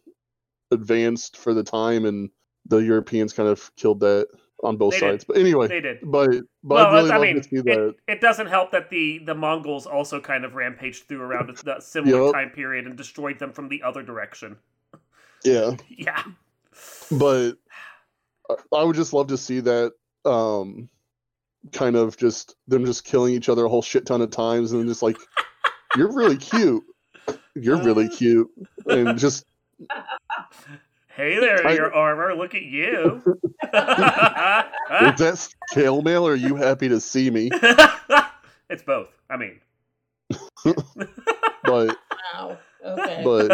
advanced 0.71 1.37
for 1.37 1.53
the 1.53 1.63
time, 1.63 2.05
and 2.05 2.29
the 2.65 2.77
Europeans 2.77 3.31
kind 3.31 3.47
of 3.47 3.73
killed 3.77 4.01
that 4.01 4.27
on 4.63 4.77
both 4.77 4.93
They 4.93 4.99
did. 5.01 5.09
sides. 5.11 5.23
But 5.25 5.37
anyway, 5.37 5.67
they 5.67 5.81
did. 5.81 5.99
but 6.03 6.29
but 6.63 6.75
well, 6.75 6.87
I'd 6.87 6.93
really 7.03 7.11
I 7.11 7.33
mean, 7.33 7.41
to 7.41 7.49
see 7.49 7.55
that. 7.61 7.87
it, 7.89 7.95
it 8.07 8.21
doesn't 8.21 8.47
help 8.47 8.71
that 8.71 8.89
the 8.89 9.19
the 9.25 9.35
Mongols 9.35 9.85
also 9.85 10.19
kind 10.19 10.45
of 10.45 10.55
rampaged 10.55 11.07
through 11.07 11.21
around 11.21 11.49
a 11.49 11.53
that 11.65 11.83
similar 11.83 12.25
Yup. 12.25 12.33
time 12.33 12.49
period 12.49 12.85
and 12.87 12.95
destroyed 12.95 13.39
them 13.39 13.51
from 13.53 13.69
the 13.69 13.83
other 13.83 14.01
direction. 14.03 14.57
Yeah, 15.43 15.75
Yeah. 15.89 16.23
but 17.11 17.53
I- 18.49 18.55
I 18.77 18.83
would 18.83 18.95
just 18.95 19.13
love 19.13 19.27
to 19.27 19.37
see 19.37 19.59
that. 19.61 19.93
Um, 20.25 20.89
kind 21.71 21.95
of 21.95 22.17
just 22.17 22.55
them 22.67 22.85
just 22.85 23.03
killing 23.05 23.33
each 23.33 23.47
other 23.49 23.63
a 23.65 23.69
whole 23.69 23.81
shit 23.81 24.05
ton 24.05 24.21
of 24.21 24.31
times, 24.31 24.71
and 24.73 24.87
just 24.87 25.01
like, 25.03 25.17
you're 25.97 26.11
really 26.13 26.37
cute. 26.37 26.83
You're 27.55 27.81
really 27.83 28.07
cute, 28.17 28.49
and 28.87 29.17
just 29.17 29.45
Hey 31.15 31.39
there, 31.39 31.65
I- 31.67 31.73
your 31.73 31.93
armor. 31.93 32.33
Look 32.33 32.55
at 32.55 32.63
you. 32.63 33.21
Is 33.63 35.19
that 35.19 35.49
scale 35.69 36.01
mail 36.01 36.27
or 36.27 36.31
are 36.33 36.35
you 36.35 36.55
happy 36.55 36.89
to 36.89 36.99
see 36.99 37.29
me? 37.29 37.51
it's 38.69 38.81
both. 38.83 39.09
I 39.29 39.37
mean, 39.37 39.59
But 41.63 41.97
Wow. 42.33 42.57
Okay. 42.83 43.21
but 43.23 43.49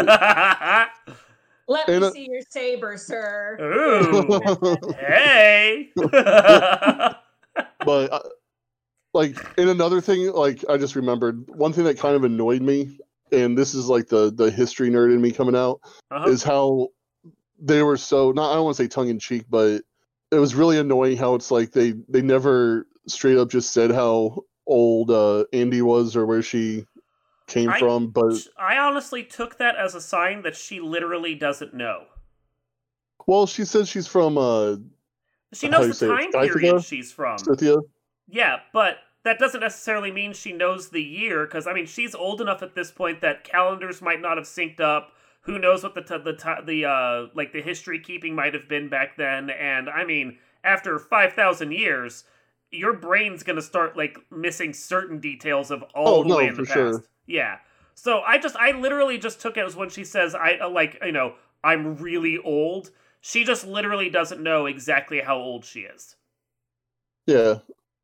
Let 1.68 1.88
and, 1.88 2.00
me 2.00 2.06
uh, 2.06 2.10
see 2.10 2.28
your 2.30 2.42
saber, 2.48 2.96
sir. 2.96 3.58
ooh, 3.60 4.92
hey. 4.98 5.90
but 7.84 8.12
uh, 8.12 8.20
like 9.12 9.36
in 9.58 9.68
another 9.68 10.00
thing 10.00 10.32
like 10.32 10.64
i 10.68 10.76
just 10.76 10.94
remembered 10.96 11.48
one 11.48 11.72
thing 11.72 11.84
that 11.84 11.98
kind 11.98 12.14
of 12.14 12.24
annoyed 12.24 12.62
me 12.62 12.98
and 13.32 13.56
this 13.56 13.74
is 13.74 13.86
like 13.88 14.08
the 14.08 14.30
the 14.30 14.50
history 14.50 14.90
nerd 14.90 15.12
in 15.12 15.20
me 15.20 15.30
coming 15.32 15.56
out 15.56 15.80
uh-huh. 16.10 16.28
is 16.28 16.42
how 16.42 16.88
they 17.60 17.82
were 17.82 17.96
so 17.96 18.32
not 18.32 18.50
i 18.50 18.54
don't 18.54 18.64
want 18.64 18.76
to 18.76 18.82
say 18.82 18.88
tongue-in-cheek 18.88 19.44
but 19.48 19.82
it 20.32 20.38
was 20.38 20.54
really 20.54 20.78
annoying 20.78 21.16
how 21.16 21.34
it's 21.34 21.50
like 21.50 21.72
they 21.72 21.92
they 22.08 22.22
never 22.22 22.86
straight 23.06 23.36
up 23.38 23.50
just 23.50 23.72
said 23.72 23.90
how 23.90 24.44
old 24.66 25.10
uh 25.10 25.44
andy 25.52 25.82
was 25.82 26.16
or 26.16 26.26
where 26.26 26.42
she 26.42 26.84
came 27.46 27.70
I- 27.70 27.78
from 27.78 28.08
but 28.08 28.32
I 28.56 28.76
honestly 28.78 29.24
took 29.24 29.58
that 29.58 29.76
as 29.76 29.94
a 29.94 30.00
sign 30.00 30.42
that 30.42 30.56
she 30.56 30.78
literally 30.80 31.34
doesn't 31.34 31.74
know. 31.74 32.04
well 33.26 33.46
she 33.46 33.64
says 33.64 33.88
she's 33.88 34.06
from 34.06 34.38
uh 34.38 34.76
She 35.52 35.66
How 35.68 35.80
do 35.80 35.86
you 35.86 35.88
knows 35.88 35.98
the 35.98 36.06
time 36.08 36.32
Scythia? 36.32 36.52
period 36.54 36.84
she's 36.84 37.12
from. 37.12 37.38
cynthia 37.38 37.76
Yeah, 38.28 38.60
but 38.72 38.98
that 39.24 39.38
doesn't 39.38 39.60
necessarily 39.60 40.10
mean 40.12 40.32
she 40.32 40.52
knows 40.52 40.90
the 40.90 41.02
year 41.02 41.44
because 41.44 41.66
I 41.66 41.72
mean 41.72 41.86
she's 41.86 42.14
old 42.14 42.40
enough 42.40 42.62
at 42.62 42.74
this 42.74 42.90
point 42.92 43.20
that 43.22 43.44
calendars 43.44 44.00
might 44.00 44.20
not 44.20 44.36
have 44.36 44.46
synced 44.46 44.80
up. 44.80 45.12
Who 45.42 45.58
knows 45.58 45.82
what 45.82 45.94
the 45.94 46.02
t- 46.02 46.18
the 46.22 46.34
t- 46.34 46.64
the 46.66 46.84
uh 46.84 47.26
like 47.34 47.52
the 47.52 47.62
history 47.62 47.98
keeping 48.00 48.34
might 48.34 48.54
have 48.54 48.68
been 48.68 48.88
back 48.88 49.16
then? 49.16 49.50
And 49.50 49.88
I 49.88 50.04
mean, 50.04 50.38
after 50.64 50.98
five 50.98 51.32
thousand 51.32 51.72
years, 51.72 52.24
your 52.70 52.92
brain's 52.92 53.42
gonna 53.42 53.62
start 53.62 53.96
like 53.96 54.18
missing 54.30 54.72
certain 54.72 55.18
details 55.20 55.70
of 55.70 55.82
all 55.94 56.20
Oh, 56.20 56.22
the 56.22 56.28
no, 56.28 56.36
way 56.36 56.46
in 56.48 56.54
the 56.56 56.64
past. 56.64 56.74
sure. 56.74 57.04
Yeah. 57.26 57.58
So 57.94 58.20
I 58.20 58.38
just 58.38 58.56
I 58.56 58.72
literally 58.72 59.18
just 59.18 59.40
took 59.40 59.56
it 59.56 59.64
as 59.64 59.76
when 59.76 59.88
she 59.90 60.04
says 60.04 60.34
I 60.34 60.58
uh, 60.60 60.68
like 60.68 60.98
you 61.04 61.12
know 61.12 61.34
I'm 61.64 61.96
really 61.96 62.38
old. 62.38 62.90
She 63.22 63.44
just 63.44 63.66
literally 63.66 64.08
doesn't 64.10 64.42
know 64.42 64.66
exactly 64.66 65.20
how 65.20 65.36
old 65.38 65.64
she 65.64 65.80
is. 65.80 66.16
yeah 67.26 67.56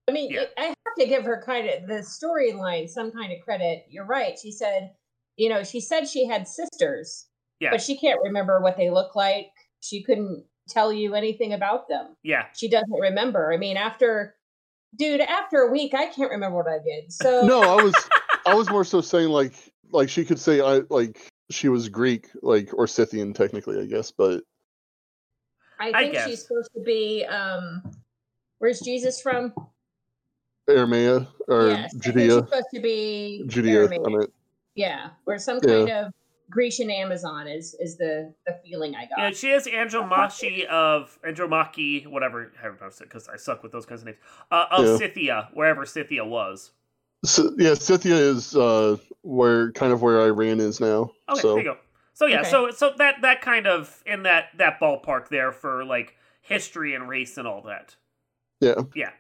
I 0.09 0.13
mean, 0.13 0.31
Yeah. 0.31 0.45
I 0.57 0.63
have 0.67 0.95
to 0.99 1.07
give 1.07 1.25
her 1.25 1.43
kind 1.45 1.69
of 1.69 1.89
the 1.89 1.95
storyline 1.95 2.89
some 2.89 3.11
kind 3.11 3.33
of 3.33 3.41
credit. 3.43 3.87
You're 3.91 4.05
right. 4.05 4.39
She 4.39 4.53
said, 4.53 4.93
you 5.37 5.49
know, 5.49 5.63
she 5.65 5.81
said 5.81 6.07
she 6.09 6.27
had 6.27 6.47
sisters, 6.49 7.27
Yeah. 7.61 7.71
but 7.71 7.81
she 7.83 7.97
can't 7.97 8.21
remember 8.23 8.61
what 8.61 8.77
they 8.77 8.91
look 8.91 9.15
like. 9.15 9.51
She 9.81 10.03
couldn't 10.03 10.45
tell 10.69 10.93
you 10.93 11.15
anything 11.15 11.53
about 11.53 11.89
them. 11.89 12.17
Yeah. 12.23 12.47
She 12.55 12.69
doesn't 12.69 12.91
remember. 13.01 13.53
I 13.53 13.57
mean, 13.57 13.77
after, 13.77 14.35
dude, 14.97 15.21
after 15.21 15.59
a 15.59 15.71
week, 15.71 15.95
I 15.95 16.07
can't 16.07 16.31
remember 16.31 16.57
what 16.57 16.69
I 16.69 16.79
did. 16.85 17.13
So, 17.13 17.43
no 17.47 17.61
i 17.63 17.83
was 17.83 17.95
i 18.47 18.55
was 18.55 18.69
more 18.71 18.85
so 18.85 19.01
saying 19.01 19.29
like 19.29 19.53
like 19.93 20.09
she 20.09 20.25
could 20.25 20.39
say 20.39 20.61
i 20.61 20.81
like 20.91 21.31
she 21.51 21.69
was 21.69 21.89
greek 21.89 22.29
like 22.43 22.71
or 22.75 22.87
scythian 22.87 23.33
technically 23.33 23.81
i 23.81 23.85
guess 23.87 24.11
but 24.11 24.43
I 25.79 25.89
I 25.91 25.93
think 26.03 26.13
guess. 26.15 26.27
she's 26.29 26.43
supposed 26.43 26.71
to 26.75 26.81
be, 26.81 27.25
um, 27.27 27.83
where's 28.59 28.81
Jesus 28.81 29.21
from? 29.21 29.53
aramea 30.69 31.29
or 31.49 31.69
yes, 31.69 31.77
I 31.79 31.89
think 31.89 32.03
judea 32.03 32.25
she's 32.25 32.35
supposed 32.35 32.67
to 32.75 32.81
be 32.81 33.45
judea 33.47 33.75
Aramaic. 33.81 34.03
I 34.05 34.09
meant. 34.11 34.33
Yeah, 34.77 35.11
or 35.27 35.39
some 35.39 35.59
Yeah. 35.63 35.75
kind 35.75 35.91
of 35.91 36.13
Grecian 36.49 36.91
Amazon 36.91 37.49
is 37.49 37.75
is 37.81 37.97
the 37.97 38.33
the 38.47 38.61
feeling 38.65 38.95
I 38.95 39.07
got. 39.07 39.19
Yeah, 39.19 39.31
she 39.31 39.51
is 39.51 39.67
Andromache 39.67 40.65
of 40.71 41.19
Andromache, 41.27 42.05
whatever, 42.07 42.53
I 42.63 42.67
don't 42.67 42.81
know, 42.81 42.91
because 43.01 43.29
I 43.29 43.37
suck 43.37 43.63
with 43.65 43.73
those 43.73 43.87
kinds 43.87 44.03
of 44.03 44.07
names. 44.07 44.19
Uh, 44.51 44.67
of 44.71 44.87
Yeah. 44.87 44.97
Scythia, 44.97 45.49
wherever 45.55 45.85
Scythia 45.85 46.25
was. 46.25 46.71
So, 47.25 47.53
yeah 47.57 47.75
scythia 47.75 48.15
is 48.15 48.55
uh 48.55 48.99
where 49.23 49.73
kind 49.73 49.93
of 49.93 50.01
where 50.03 50.21
iran 50.21 50.61
is 50.61 50.79
now 50.81 51.11
Okay, 51.29 51.41
so 51.41 51.55
there 51.57 51.65
you 51.65 51.71
go. 51.73 51.77
So 52.13 52.27
yeah, 52.27 52.41
Okay. 52.43 52.51
so 52.51 52.71
so 52.71 52.93
that 52.99 53.23
that 53.23 53.41
kind 53.41 53.67
of 53.67 54.03
in 54.07 54.23
that 54.25 54.51
that 54.59 54.79
ballpark 54.79 55.29
there 55.29 55.51
for 55.51 55.85
like 55.85 56.15
history 56.43 56.95
and 56.95 57.09
race 57.09 57.37
and 57.39 57.49
all 57.49 57.63
that. 57.63 57.97
yeah 58.61 58.83
Yeah. 58.95 59.11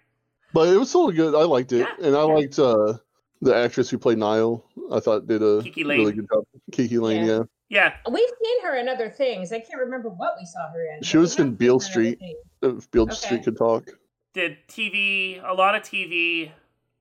but 0.53 0.69
it 0.69 0.77
was 0.79 0.90
still 0.90 1.11
good 1.11 1.35
i 1.35 1.42
liked 1.42 1.73
it 1.73 1.81
Yeah, 1.81 2.07
and 2.07 2.14
i 2.14 2.21
yeah. 2.21 2.35
liked 2.35 2.59
uh 2.61 2.95
the 3.42 3.55
actress 3.55 3.90
who 3.90 3.99
played 3.99 4.18
Nile, 4.18 4.64
I 4.90 5.01
thought 5.01 5.27
did 5.27 5.42
a 5.42 5.62
Kiki 5.62 5.85
really 5.85 6.05
Layne. 6.07 6.16
good 6.16 6.29
job. 6.33 6.44
Kiki 6.72 6.99
Layne, 6.99 7.25
Yeah. 7.27 7.33
yeah. 7.38 7.42
Yeah, 7.68 7.92
We've 8.09 8.29
seen 8.44 8.62
her 8.62 8.77
in 8.77 8.88
other 8.88 9.11
things. 9.11 9.53
I 9.53 9.59
can't 9.59 9.81
remember 9.81 10.09
what 10.09 10.37
we 10.38 10.46
saw 10.46 10.70
her 10.70 10.85
in. 10.96 11.03
She 11.03 11.16
was 11.18 11.37
in 11.40 11.46
have 11.49 11.59
Beale 11.59 11.81
seen 11.81 11.92
her 11.94 12.01
in 12.01 12.07
other 12.07 12.16
Street. 12.16 12.37
things. 12.62 12.79
If 12.85 12.90
Beale 12.92 13.03
Okay. 13.05 13.14
Street 13.14 13.44
could 13.44 13.57
talk. 13.57 13.90
did 14.35 14.59
TV, 14.68 15.40
a 15.44 15.53
lot 15.53 15.75
of 15.75 15.83
TV. 15.83 16.53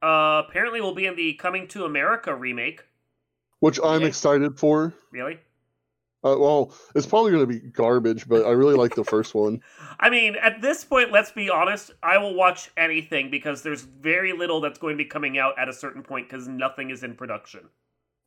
Uh, 0.01 0.41
apparently, 0.47 0.81
will 0.81 0.95
be 0.95 1.05
in 1.05 1.15
the 1.15 1.33
Coming 1.33 1.67
to 1.69 1.85
America 1.85 2.33
remake. 2.35 2.83
Which 3.59 3.79
I'm 3.83 4.01
Yeah. 4.01 4.07
excited 4.07 4.57
for. 4.57 4.93
Really? 5.11 5.39
Uh, 6.25 6.35
well, 6.39 6.73
it's 6.95 7.05
probably 7.05 7.31
going 7.31 7.47
to 7.47 7.47
be 7.47 7.59
garbage, 7.59 8.27
but 8.27 8.45
I 8.45 8.51
really 8.51 8.73
like 8.73 8.95
the 8.95 9.03
first 9.03 9.35
one. 9.35 9.61
I 9.99 10.09
mean, 10.09 10.35
at 10.41 10.59
this 10.61 10.83
point, 10.83 11.11
let's 11.11 11.31
be 11.31 11.49
honest. 11.49 11.91
I 12.01 12.17
will 12.17 12.33
watch 12.33 12.71
anything 12.75 13.29
because 13.29 13.61
there's 13.61 13.83
very 13.83 14.33
little 14.33 14.59
that's 14.59 14.79
going 14.79 14.97
to 14.97 15.03
be 15.03 15.07
coming 15.07 15.37
out 15.37 15.57
at 15.59 15.69
a 15.69 15.73
certain 15.73 16.01
point 16.01 16.27
because 16.27 16.47
nothing 16.47 16.89
is 16.89 17.03
in 17.03 17.13
production. 17.13 17.69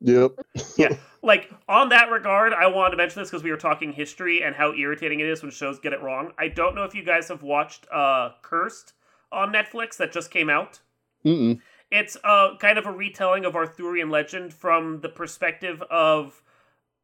Yep. 0.01 0.31
Yeah. 0.77 0.95
Like, 1.21 1.51
on 1.67 1.89
that 1.89 2.09
regard, 2.11 2.53
I 2.53 2.67
wanted 2.67 2.91
to 2.91 2.95
mention 2.97 3.21
this 3.21 3.29
because 3.29 3.43
we 3.43 3.51
were 3.51 3.57
talking 3.57 3.91
history 3.91 4.41
and 4.41 4.55
how 4.55 4.73
irritating 4.73 5.19
it 5.19 5.25
is 5.25 5.41
when 5.41 5.51
shows 5.51 5.77
get 5.77 5.91
it 5.91 6.01
wrong. 6.01 6.31
I 6.39 6.47
don't 6.47 6.75
know 6.75 6.85
if 6.85 6.95
you 6.95 7.03
guys 7.03 7.27
have 7.27 7.43
watched 7.43 7.85
uh, 7.91 8.29
Cursed 8.41 8.93
on 9.29 9.51
Netflix 9.51 9.97
that 9.97 10.13
just 10.13 10.31
came 10.31 10.49
out. 10.49 10.79
Mm-mm. 11.25 11.59
It's 11.91 12.15
uh, 12.23 12.55
kind 12.57 12.77
of 12.77 12.85
a 12.85 12.91
retelling 12.93 13.43
of 13.43 13.57
Arthurian 13.57 14.09
legend 14.09 14.53
from 14.53 15.01
the 15.01 15.09
perspective 15.09 15.81
of 15.91 16.41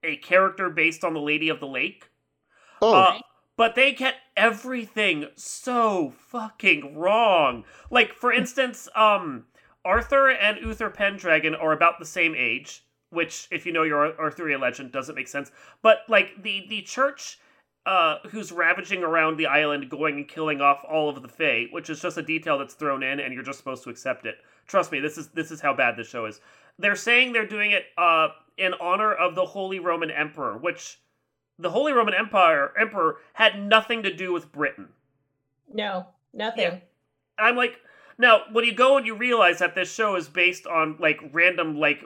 a 0.06 0.18
character 0.18 0.70
based 0.70 1.04
on 1.04 1.14
the 1.14 1.20
Lady 1.22 1.50
of 1.50 1.60
the 1.60 1.68
Lake. 1.68 2.10
Oh, 2.82 2.94
Uh, 2.94 3.20
but 3.58 3.76
they 3.76 3.94
get 3.94 4.16
everything 4.36 5.28
so 5.36 6.14
fucking 6.18 6.96
wrong. 6.98 7.64
Like, 7.90 8.14
for 8.14 8.32
instance, 8.34 8.90
um, 8.96 9.46
Arthur 9.86 10.30
and 10.30 10.58
Uther 10.60 10.90
Pendragon 10.90 11.56
are 11.56 11.72
about 11.72 12.00
the 12.00 12.06
same 12.06 12.36
age, 12.36 12.86
which, 13.12 13.48
if 13.52 13.66
you 13.66 13.72
know 13.72 13.84
your 13.84 14.20
Arthurian 14.20 14.60
legend, 14.62 14.92
doesn't 14.92 15.16
make 15.16 15.28
sense. 15.28 15.52
But 15.82 16.00
like 16.10 16.42
the 16.44 16.66
the 16.70 16.82
church, 16.82 17.40
uh, 17.86 18.18
who's 18.30 18.52
ravaging 18.52 19.04
around 19.04 19.38
the 19.38 19.46
island, 19.46 19.90
going 19.90 20.16
and 20.18 20.28
killing 20.28 20.60
off 20.62 20.84
all 20.90 21.08
of 21.10 21.22
the 21.22 21.28
Fae, 21.30 21.68
which 21.72 21.90
is 21.90 22.02
just 22.02 22.18
a 22.18 22.22
detail 22.24 22.58
that's 22.58 22.74
thrown 22.74 23.04
in, 23.04 23.20
and 23.20 23.34
you're 23.34 23.44
just 23.44 23.60
supposed 23.60 23.84
to 23.84 23.90
accept 23.90 24.26
it. 24.26 24.36
Trust 24.68 24.92
me, 24.92 25.00
this 25.00 25.18
is 25.18 25.30
this 25.30 25.52
is 25.52 25.62
how 25.62 25.74
bad 25.74 25.96
this 25.96 26.10
show 26.10 26.26
is. 26.26 26.42
They're 26.78 26.96
saying 26.96 27.34
they're 27.34 27.48
doing 27.48 27.72
it 27.72 27.86
uh, 27.98 28.30
in 28.58 28.74
honor 28.76 29.14
of 29.14 29.36
the 29.36 29.46
Holy 29.46 29.80
Roman 29.80 30.12
Emperor, 30.12 30.58
which 30.58 31.00
the 31.58 31.70
Holy 31.70 31.94
Roman 31.94 32.14
Empire 32.14 32.72
Emperor 32.80 33.18
had 33.34 33.62
nothing 33.62 34.04
to 34.04 34.14
do 34.14 34.34
with 34.34 34.52
Britain. 34.52 34.90
No, 35.74 36.08
nothing. 36.34 36.64
Yeah. 36.64 36.80
I'm 37.38 37.56
like, 37.56 37.80
now 38.18 38.44
when 38.52 38.66
you 38.66 38.74
go 38.74 38.98
and 38.98 39.06
you 39.06 39.16
realize 39.16 39.60
that 39.60 39.76
this 39.76 39.94
show 39.94 40.16
is 40.16 40.28
based 40.28 40.68
on 40.68 40.98
like 41.00 41.20
random 41.32 41.80
like 41.80 42.04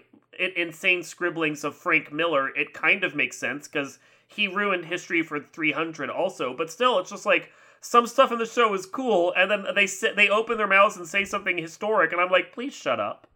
insane 0.55 1.03
scribblings 1.03 1.63
of 1.63 1.75
Frank 1.75 2.11
Miller, 2.11 2.49
it 2.55 2.73
kind 2.73 3.03
of 3.03 3.15
makes 3.15 3.37
sense 3.37 3.67
because 3.67 3.99
he 4.27 4.47
ruined 4.47 4.85
history 4.85 5.21
for 5.23 5.39
300 5.39 6.09
also. 6.09 6.55
But 6.55 6.71
still, 6.71 6.99
it's 6.99 7.09
just 7.09 7.25
like 7.25 7.51
some 7.81 8.07
stuff 8.07 8.31
in 8.31 8.39
the 8.39 8.45
show 8.45 8.73
is 8.73 8.85
cool, 8.85 9.33
and 9.35 9.49
then 9.49 9.65
they 9.75 9.87
sit, 9.87 10.15
they 10.15 10.29
open 10.29 10.57
their 10.57 10.67
mouths 10.67 10.97
and 10.97 11.07
say 11.07 11.25
something 11.25 11.57
historic, 11.57 12.11
and 12.11 12.21
I'm 12.21 12.29
like, 12.29 12.53
please 12.53 12.73
shut 12.73 12.99
up, 12.99 13.27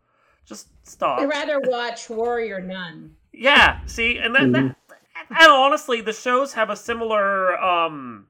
just 0.45 0.67
stop. 0.83 1.19
I'd 1.19 1.29
rather 1.29 1.59
watch 1.65 2.09
Warrior 2.09 2.59
Nun. 2.61 3.15
Yeah, 3.31 3.79
see, 3.85 4.17
and 4.17 4.35
that, 4.35 4.51
that 4.51 4.75
and 5.29 5.51
honestly, 5.51 6.01
the 6.01 6.13
shows 6.13 6.53
have 6.53 6.69
a 6.69 6.75
similar 6.75 7.57
um 7.61 8.27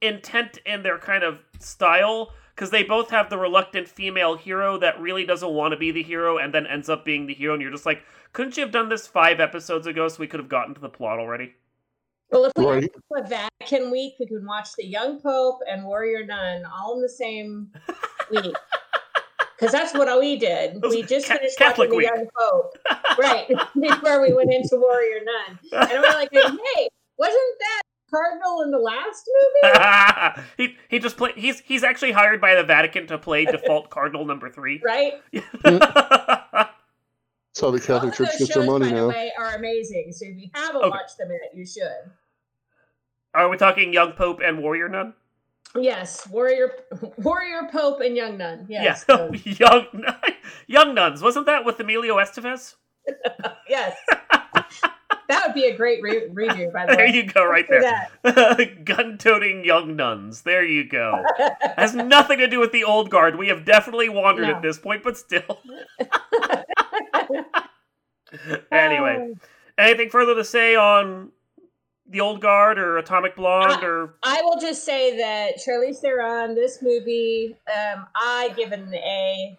intent 0.00 0.58
in 0.64 0.82
their 0.82 0.98
kind 0.98 1.22
of 1.22 1.38
style 1.58 2.32
because 2.54 2.70
they 2.70 2.82
both 2.82 3.10
have 3.10 3.30
the 3.30 3.38
reluctant 3.38 3.88
female 3.88 4.36
hero 4.36 4.78
that 4.78 4.98
really 5.00 5.24
doesn't 5.24 5.52
want 5.52 5.72
to 5.72 5.78
be 5.78 5.90
the 5.90 6.02
hero 6.02 6.38
and 6.38 6.52
then 6.52 6.66
ends 6.66 6.88
up 6.88 7.04
being 7.04 7.26
the 7.26 7.34
hero, 7.34 7.54
and 7.54 7.62
you're 7.62 7.70
just 7.70 7.86
like, 7.86 8.02
couldn't 8.32 8.56
you 8.56 8.62
have 8.62 8.72
done 8.72 8.88
this 8.88 9.06
five 9.06 9.40
episodes 9.40 9.86
ago 9.86 10.08
so 10.08 10.16
we 10.18 10.26
could 10.26 10.40
have 10.40 10.48
gotten 10.48 10.74
to 10.74 10.80
the 10.80 10.88
plot 10.88 11.18
already? 11.18 11.54
Well, 12.30 12.44
if 12.44 12.52
we 12.56 12.64
Right. 12.66 12.82
had 13.16 13.24
a 13.24 13.28
Vatican 13.28 13.90
week, 13.90 14.14
we 14.20 14.26
could 14.26 14.46
watch 14.46 14.68
The 14.76 14.84
Young 14.86 15.20
Pope 15.20 15.60
and 15.68 15.84
Warrior 15.84 16.24
Nun 16.26 16.64
all 16.64 16.94
in 16.96 17.02
the 17.02 17.08
same 17.08 17.72
week. 18.30 18.54
Because 19.60 19.72
that's 19.72 19.92
what 19.92 20.18
we 20.18 20.36
did. 20.38 20.80
We 20.82 21.02
just 21.02 21.28
Ca- 21.28 21.36
finished 21.36 21.58
Catholic 21.58 21.90
watching 21.90 21.98
week. 21.98 22.10
The 22.10 22.16
Young 22.16 22.28
Pope, 22.34 22.78
right? 23.18 23.46
Before 23.80 24.22
we 24.22 24.32
went 24.32 24.50
into 24.52 24.76
Warrior 24.76 25.20
Nun, 25.24 25.58
and 25.90 26.02
we're 26.02 26.08
like, 26.14 26.30
"Hey, 26.32 26.88
wasn't 27.18 27.58
that 27.58 27.82
Cardinal 28.10 28.62
in 28.62 28.70
the 28.70 28.78
last 28.78 29.28
movie?" 29.62 30.46
he 30.56 30.76
he 30.88 30.98
just 30.98 31.16
play 31.18 31.32
he's 31.36 31.60
he's 31.60 31.84
actually 31.84 32.12
hired 32.12 32.40
by 32.40 32.54
the 32.54 32.64
Vatican 32.64 33.06
to 33.08 33.18
play 33.18 33.44
default 33.44 33.90
cardinal 33.90 34.24
number 34.24 34.48
three. 34.48 34.80
Right? 34.82 35.14
That's 37.52 37.60
how 37.60 37.70
the 37.70 37.80
Catholic 37.80 38.12
of 38.12 38.16
Church 38.18 38.38
gets 38.38 38.54
their 38.54 38.64
money 38.64 38.86
by 38.86 38.90
the 38.90 38.94
now. 39.02 39.08
way, 39.08 39.30
are 39.38 39.56
amazing. 39.56 40.12
So 40.12 40.24
if 40.26 40.36
you 40.38 40.48
haven't 40.54 40.76
Okay. 40.82 40.88
watched 40.90 41.18
them 41.18 41.28
yet, 41.30 41.50
you 41.54 41.66
should. 41.66 42.10
Are 43.34 43.48
we 43.48 43.56
talking 43.56 43.92
Young 43.92 44.12
Pope 44.12 44.40
and 44.42 44.62
Warrior 44.62 44.88
Nun? 44.88 45.14
Yes, 45.76 46.26
warrior, 46.28 46.72
warrior 47.18 47.68
pope, 47.70 48.00
and 48.00 48.16
young 48.16 48.36
nun. 48.38 48.66
Yes, 48.68 49.04
yeah, 49.08 49.30
young 49.44 49.86
young 50.66 50.94
nuns. 50.94 51.22
Wasn't 51.22 51.46
that 51.46 51.64
with 51.64 51.78
Emilio 51.78 52.16
Estevez? 52.16 52.74
yes. 53.68 53.96
that 55.28 55.46
would 55.46 55.54
be 55.54 55.64
a 55.66 55.76
great 55.76 56.02
re- 56.02 56.28
redo, 56.28 56.72
by 56.72 56.86
the 56.86 56.96
There 56.96 57.06
way. 57.06 57.12
There 57.12 57.22
you 57.22 57.22
go, 57.24 57.44
right 57.44 57.66
there. 57.68 58.66
Gun-toting 58.84 59.64
young 59.64 59.96
nuns. 59.96 60.42
There 60.42 60.64
you 60.64 60.88
go. 60.88 61.22
Has 61.76 61.94
nothing 61.94 62.38
to 62.38 62.48
do 62.48 62.58
with 62.60 62.72
the 62.72 62.84
old 62.84 63.10
guard. 63.10 63.36
We 63.36 63.48
have 63.48 63.64
definitely 63.64 64.08
wandered 64.08 64.48
No. 64.48 64.54
at 64.56 64.62
this 64.62 64.78
point, 64.78 65.02
but 65.02 65.16
still. 65.16 65.60
anyway, 68.70 69.32
anything 69.78 70.10
further 70.10 70.34
to 70.34 70.44
say 70.44 70.74
on 70.76 71.30
the 72.10 72.20
old 72.20 72.40
guard 72.40 72.78
or 72.78 72.98
Atomic 72.98 73.36
Blonde 73.36 73.82
Uh, 73.82 73.86
or 73.86 74.14
I 74.22 74.42
will 74.42 74.60
just 74.60 74.84
say 74.84 75.16
that 75.18 75.56
Charlize 75.64 75.98
Theron, 76.00 76.54
this 76.54 76.82
movie, 76.82 77.56
um, 77.68 78.06
I 78.14 78.52
give 78.56 78.72
it 78.72 78.80
an 78.80 78.92
A 78.94 79.56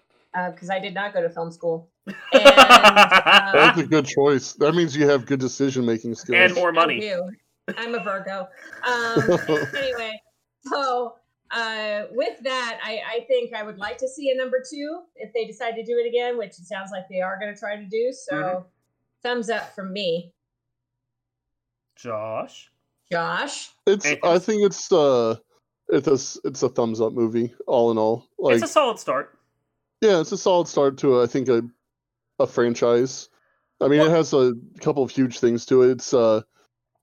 because 0.51 0.69
I 0.69 0.79
did 0.79 0.93
not 0.93 1.13
go 1.13 1.21
to 1.21 1.29
film 1.29 1.51
school. 1.51 1.89
And, 2.33 2.43
uh, 2.45 3.51
That's 3.53 3.79
a 3.79 3.85
good 3.85 4.05
choice. 4.05 4.53
That 4.53 4.73
means 4.73 4.95
you 4.95 5.07
have 5.07 5.25
good 5.25 5.39
decision 5.39 5.85
making 5.85 6.15
skills. 6.15 6.37
and 6.39 6.53
more 6.55 6.69
I 6.69 6.71
money? 6.71 6.99
do. 6.99 7.29
I'm 7.77 7.93
a 7.95 8.03
Virgo. 8.03 8.47
Um, 8.87 9.29
anyway, 9.77 10.19
so 10.65 11.15
uh, 11.51 12.03
with 12.11 12.39
that, 12.43 12.79
I, 12.83 13.01
I 13.15 13.25
think 13.27 13.53
I 13.53 13.61
would 13.63 13.77
like 13.77 13.97
to 13.99 14.07
see 14.07 14.31
a 14.31 14.35
number 14.37 14.63
two 14.67 15.01
if 15.15 15.31
they 15.33 15.45
decide 15.45 15.75
to 15.75 15.83
do 15.83 15.97
it 15.99 16.07
again, 16.07 16.37
which 16.37 16.51
it 16.51 16.65
sounds 16.65 16.89
like 16.91 17.07
they 17.09 17.21
are 17.21 17.37
going 17.39 17.53
to 17.53 17.59
try 17.59 17.75
to 17.75 17.85
do. 17.85 18.11
So, 18.11 18.35
Mhm. 18.35 18.63
thumbs 19.21 19.49
up 19.51 19.75
from 19.75 19.93
me, 19.93 20.33
Josh. 22.01 22.71
Josh. 23.11 23.69
It's. 23.85 24.05
Anything 24.05 24.29
I 24.29 24.39
think 24.39 24.63
it's. 24.65 24.91
uh 24.91 25.35
It's 25.89 26.07
a, 26.07 26.47
It's 26.47 26.63
a 26.63 26.69
thumbs 26.69 27.01
up 27.01 27.13
movie. 27.13 27.53
All 27.67 27.91
in 27.91 27.97
all, 27.97 28.27
like 28.39 28.55
it's 28.55 28.63
a 28.63 28.67
solid 28.67 28.99
start. 28.99 29.37
yeah, 30.01 30.19
it's 30.21 30.31
a 30.31 30.37
solid 30.37 30.67
start 30.67 30.97
to 30.99 31.21
I 31.21 31.27
think 31.27 31.47
a 31.49 31.61
a 32.39 32.47
franchise. 32.47 33.29
I 33.81 33.87
mean, 33.87 33.99
Well- 33.99 34.07
it 34.09 34.15
has 34.15 34.33
a 34.33 34.53
couple 34.79 35.03
of 35.03 35.11
huge 35.11 35.39
things 35.39 35.65
to 35.67 35.83
it. 35.83 35.91
It's 35.91 36.13
uh, 36.13 36.41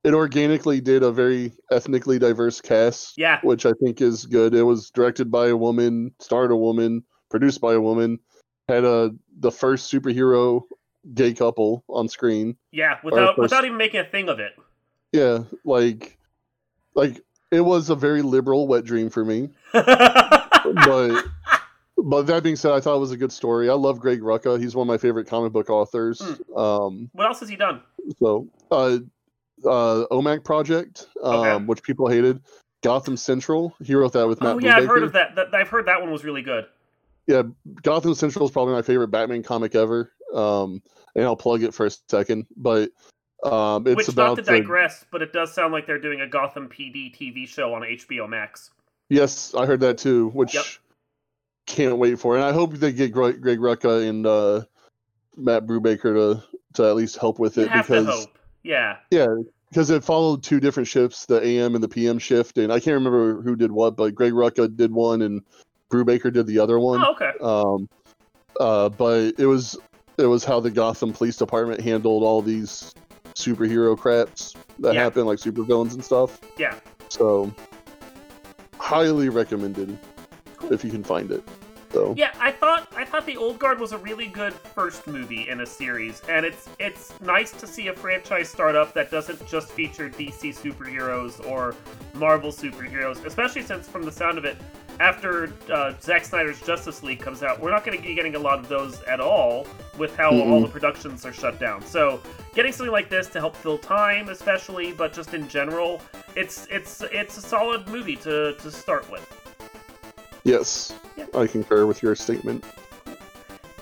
it 0.04 0.14
organically 0.14 0.80
did 0.80 1.02
a 1.02 1.10
very 1.12 1.52
ethnically 1.70 2.18
diverse 2.18 2.60
cast, 2.60 3.18
Yeah. 3.18 3.40
which 3.42 3.66
I 3.66 3.72
think 3.82 4.00
is 4.00 4.26
good. 4.26 4.54
It 4.54 4.62
was 4.62 4.90
directed 4.90 5.30
by 5.30 5.48
a 5.48 5.56
woman, 5.56 6.14
starred 6.20 6.52
a 6.52 6.56
woman, 6.56 7.02
produced 7.30 7.60
by 7.60 7.74
a 7.74 7.80
woman, 7.80 8.18
had 8.68 8.84
a 8.84 9.10
the 9.40 9.50
first 9.50 9.92
superhero 9.92 10.62
gay 11.14 11.34
couple 11.34 11.84
on 11.88 12.08
screen. 12.08 12.56
Yeah, 12.72 12.98
without 13.04 13.34
course. 13.36 13.50
without 13.50 13.64
even 13.64 13.76
making 13.76 14.00
a 14.00 14.04
thing 14.04 14.28
of 14.28 14.38
it. 14.40 14.52
Yeah, 15.12 15.44
like, 15.64 16.18
like 16.94 17.20
it 17.50 17.60
was 17.62 17.90
a 17.90 17.94
very 17.94 18.22
liberal 18.22 18.66
wet 18.68 18.84
dream 18.84 19.08
for 19.10 19.24
me. 19.24 19.48
but 19.72 21.24
but 21.96 22.26
that 22.26 22.42
being 22.42 22.56
said, 22.56 22.72
I 22.72 22.80
thought 22.80 22.96
it 22.96 23.00
was 23.00 23.10
a 23.12 23.16
good 23.16 23.32
story. 23.32 23.68
I 23.70 23.74
love 23.74 24.00
Greg 24.00 24.20
Rucka. 24.20 24.60
He's 24.60 24.76
one 24.76 24.86
of 24.86 24.88
my 24.88 24.98
favorite 24.98 25.26
comic 25.26 25.52
book 25.52 25.70
authors. 25.70 26.20
Um, 26.54 27.08
what 27.12 27.26
else 27.26 27.40
has 27.40 27.48
he 27.48 27.56
done? 27.56 27.80
so 28.18 28.48
uh, 28.70 28.98
uh, 29.64 30.04
OMAC 30.10 30.44
Project, 30.44 31.08
um, 31.22 31.34
Okay. 31.34 31.64
which 31.64 31.82
people 31.82 32.08
hated. 32.08 32.40
Gotham 32.82 33.16
Central. 33.16 33.74
He 33.82 33.94
wrote 33.96 34.12
that 34.12 34.28
with 34.28 34.40
Matt. 34.40 34.54
oh 34.56 34.58
yeah, 34.60 34.76
I've 34.76 34.86
heard 34.86 35.02
of 35.02 35.12
that. 35.14 35.34
that. 35.34 35.52
I've 35.52 35.68
heard 35.68 35.86
that 35.86 36.00
one 36.00 36.12
was 36.12 36.22
really 36.24 36.42
good. 36.42 36.66
Yeah, 37.26 37.42
Gotham 37.82 38.14
Central 38.14 38.44
is 38.46 38.52
probably 38.52 38.74
my 38.74 38.82
favorite 38.82 39.08
Batman 39.08 39.42
comic 39.42 39.74
ever. 39.74 40.12
Um, 40.32 40.80
and 41.16 41.24
I'll 41.24 41.36
plug 41.36 41.62
it 41.64 41.74
for 41.74 41.86
a 41.86 41.90
second, 42.08 42.46
but 42.56 42.90
um, 43.44 43.86
it's 43.86 43.96
Which 43.96 44.08
about 44.08 44.28
not 44.30 44.34
to 44.36 44.42
the- 44.42 44.58
digress, 44.58 45.04
but 45.10 45.22
it 45.22 45.32
does 45.32 45.52
sound 45.54 45.72
like 45.72 45.86
they're 45.86 46.00
doing 46.00 46.20
a 46.20 46.26
Gotham 46.26 46.68
PD 46.68 47.14
TV 47.14 47.46
show 47.46 47.74
on 47.74 47.82
HBO 47.82 48.28
Max. 48.28 48.70
Yes, 49.08 49.54
I 49.54 49.64
heard 49.66 49.80
that 49.80 49.96
too, 49.98 50.28
which 50.30 50.54
Yep. 50.54 50.64
can't 51.66 51.98
wait 51.98 52.18
for. 52.18 52.34
And 52.36 52.44
I 52.44 52.52
hope 52.52 52.74
they 52.74 52.92
get 52.92 53.12
Greg, 53.12 53.40
Greg 53.40 53.58
Rucka 53.58 54.06
and 54.08 54.26
uh, 54.26 54.62
Matt 55.36 55.66
Brubaker 55.66 56.14
to 56.14 56.42
to 56.74 56.84
at 56.84 56.96
least 56.96 57.16
help 57.16 57.38
with 57.38 57.58
it 57.58 57.70
because. 57.72 58.26
Yeah. 58.64 58.96
yeah, 59.10 59.28
because 59.70 59.88
it 59.88 60.04
followed 60.04 60.42
two 60.42 60.60
different 60.60 60.88
shifts, 60.88 61.24
the 61.24 61.42
AM 61.42 61.74
and 61.74 61.82
the 61.82 61.88
PM 61.88 62.18
shift, 62.18 62.58
and 62.58 62.70
I 62.70 62.80
can't 62.80 62.94
remember 62.94 63.40
who 63.40 63.56
did 63.56 63.70
what, 63.72 63.96
but 63.96 64.14
Greg 64.14 64.32
Rucka 64.32 64.76
did 64.76 64.92
one 64.92 65.22
and 65.22 65.42
Brubaker 65.90 66.30
did 66.30 66.46
the 66.46 66.58
other 66.58 66.78
one. 66.78 67.02
Oh, 67.02 67.12
okay. 67.12 67.30
Um, 67.40 67.88
uh, 68.60 68.88
but 68.90 69.34
it 69.38 69.46
was 69.46 69.78
it 70.18 70.26
was 70.26 70.44
how 70.44 70.60
the 70.60 70.70
Gotham 70.70 71.12
Police 71.14 71.36
Department 71.36 71.80
handled 71.80 72.24
all 72.24 72.42
these 72.42 72.92
superhero 73.38 73.96
craps 73.96 74.54
that 74.80 74.94
Yeah. 74.94 75.04
happen, 75.04 75.24
like 75.26 75.38
supervillains 75.38 75.94
and 75.94 76.04
stuff. 76.04 76.40
Yeah. 76.58 76.74
So, 77.08 77.52
highly 78.78 79.28
recommended 79.28 79.96
if 80.70 80.84
you 80.84 80.90
can 80.90 81.04
find 81.04 81.30
it. 81.30 81.42
So, 81.92 82.12
Yeah, 82.18 82.32
I 82.38 82.52
thought 82.52 82.86
I 82.94 83.04
thought 83.06 83.24
the 83.24 83.38
Old 83.38 83.58
Guard 83.58 83.80
was 83.80 83.92
a 83.92 83.98
really 83.98 84.26
good 84.26 84.52
first 84.52 85.06
movie 85.06 85.48
in 85.48 85.62
a 85.62 85.66
series, 85.66 86.20
and 86.28 86.44
it's 86.44 86.68
it's 86.78 87.18
nice 87.22 87.50
to 87.52 87.66
see 87.66 87.88
a 87.88 87.94
franchise 87.94 88.50
start 88.50 88.76
up 88.76 88.92
that 88.92 89.10
doesn't 89.10 89.46
just 89.46 89.70
feature 89.70 90.10
DC 90.10 90.54
superheroes 90.54 91.44
or 91.50 91.74
Marvel 92.14 92.50
superheroes, 92.52 93.24
especially 93.24 93.62
since 93.62 93.88
from 93.88 94.02
the 94.02 94.12
sound 94.12 94.36
of 94.36 94.44
it, 94.44 94.58
after 95.00 95.52
uh, 95.72 95.92
Zack 96.00 96.24
Snyder's 96.24 96.60
Justice 96.60 97.02
League 97.02 97.20
comes 97.20 97.42
out, 97.42 97.60
we're 97.60 97.70
not 97.70 97.84
going 97.84 97.96
to 97.96 98.02
be 98.02 98.14
getting 98.14 98.34
a 98.34 98.38
lot 98.38 98.58
of 98.58 98.68
those 98.68 99.00
at 99.02 99.20
all 99.20 99.66
with 99.96 100.16
how 100.16 100.30
all 100.30 100.60
Mm-mm. 100.60 100.62
the 100.62 100.68
productions 100.68 101.24
are 101.24 101.32
shut 101.32 101.58
down. 101.60 101.84
So 101.84 102.20
getting 102.54 102.72
something 102.72 102.92
like 102.92 103.08
this 103.08 103.28
to 103.28 103.40
help 103.40 103.54
fill 103.56 103.78
time, 103.78 104.28
especially, 104.28 104.92
but 104.92 105.12
just 105.12 105.34
in 105.34 105.48
general, 105.48 106.00
it's 106.36 106.66
it's 106.70 107.02
it's 107.12 107.36
a 107.36 107.42
solid 107.42 107.86
movie 107.88 108.16
to 108.16 108.54
to 108.54 108.70
start 108.70 109.10
with. 109.10 109.26
yes, 110.44 110.92
Yeah. 111.16 111.26
I 111.34 111.46
concur 111.46 111.86
with 111.86 112.02
your 112.02 112.14
statement. 112.14 112.64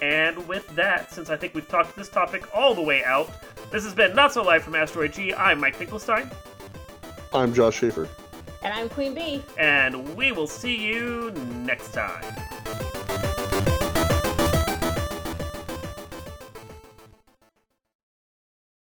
And 0.02 0.46
with 0.46 0.66
that, 0.76 1.10
since 1.10 1.30
I 1.30 1.36
think 1.38 1.54
we've 1.54 1.68
talked 1.68 1.96
this 1.96 2.10
topic 2.10 2.54
all 2.54 2.74
the 2.74 2.82
way 2.82 3.02
out, 3.04 3.30
this 3.70 3.82
has 3.84 3.94
been 3.94 4.14
Not 4.14 4.32
So 4.34 4.42
Live 4.42 4.62
from 4.62 4.74
Asteroid 4.74 5.14
G. 5.14 5.32
I'm 5.32 5.58
Mike 5.58 5.74
Finkelstein, 5.76 6.30
I'm 7.32 7.54
Josh 7.54 7.76
Schaefer. 7.78 8.06
And 8.62 8.72
I'm 8.74 8.88
Queen 8.88 9.14
Bee. 9.14 9.42
and 9.58 10.16
we 10.16 10.32
will 10.32 10.46
see 10.46 10.76
you 10.76 11.32
next 11.64 11.92
time. 11.92 12.24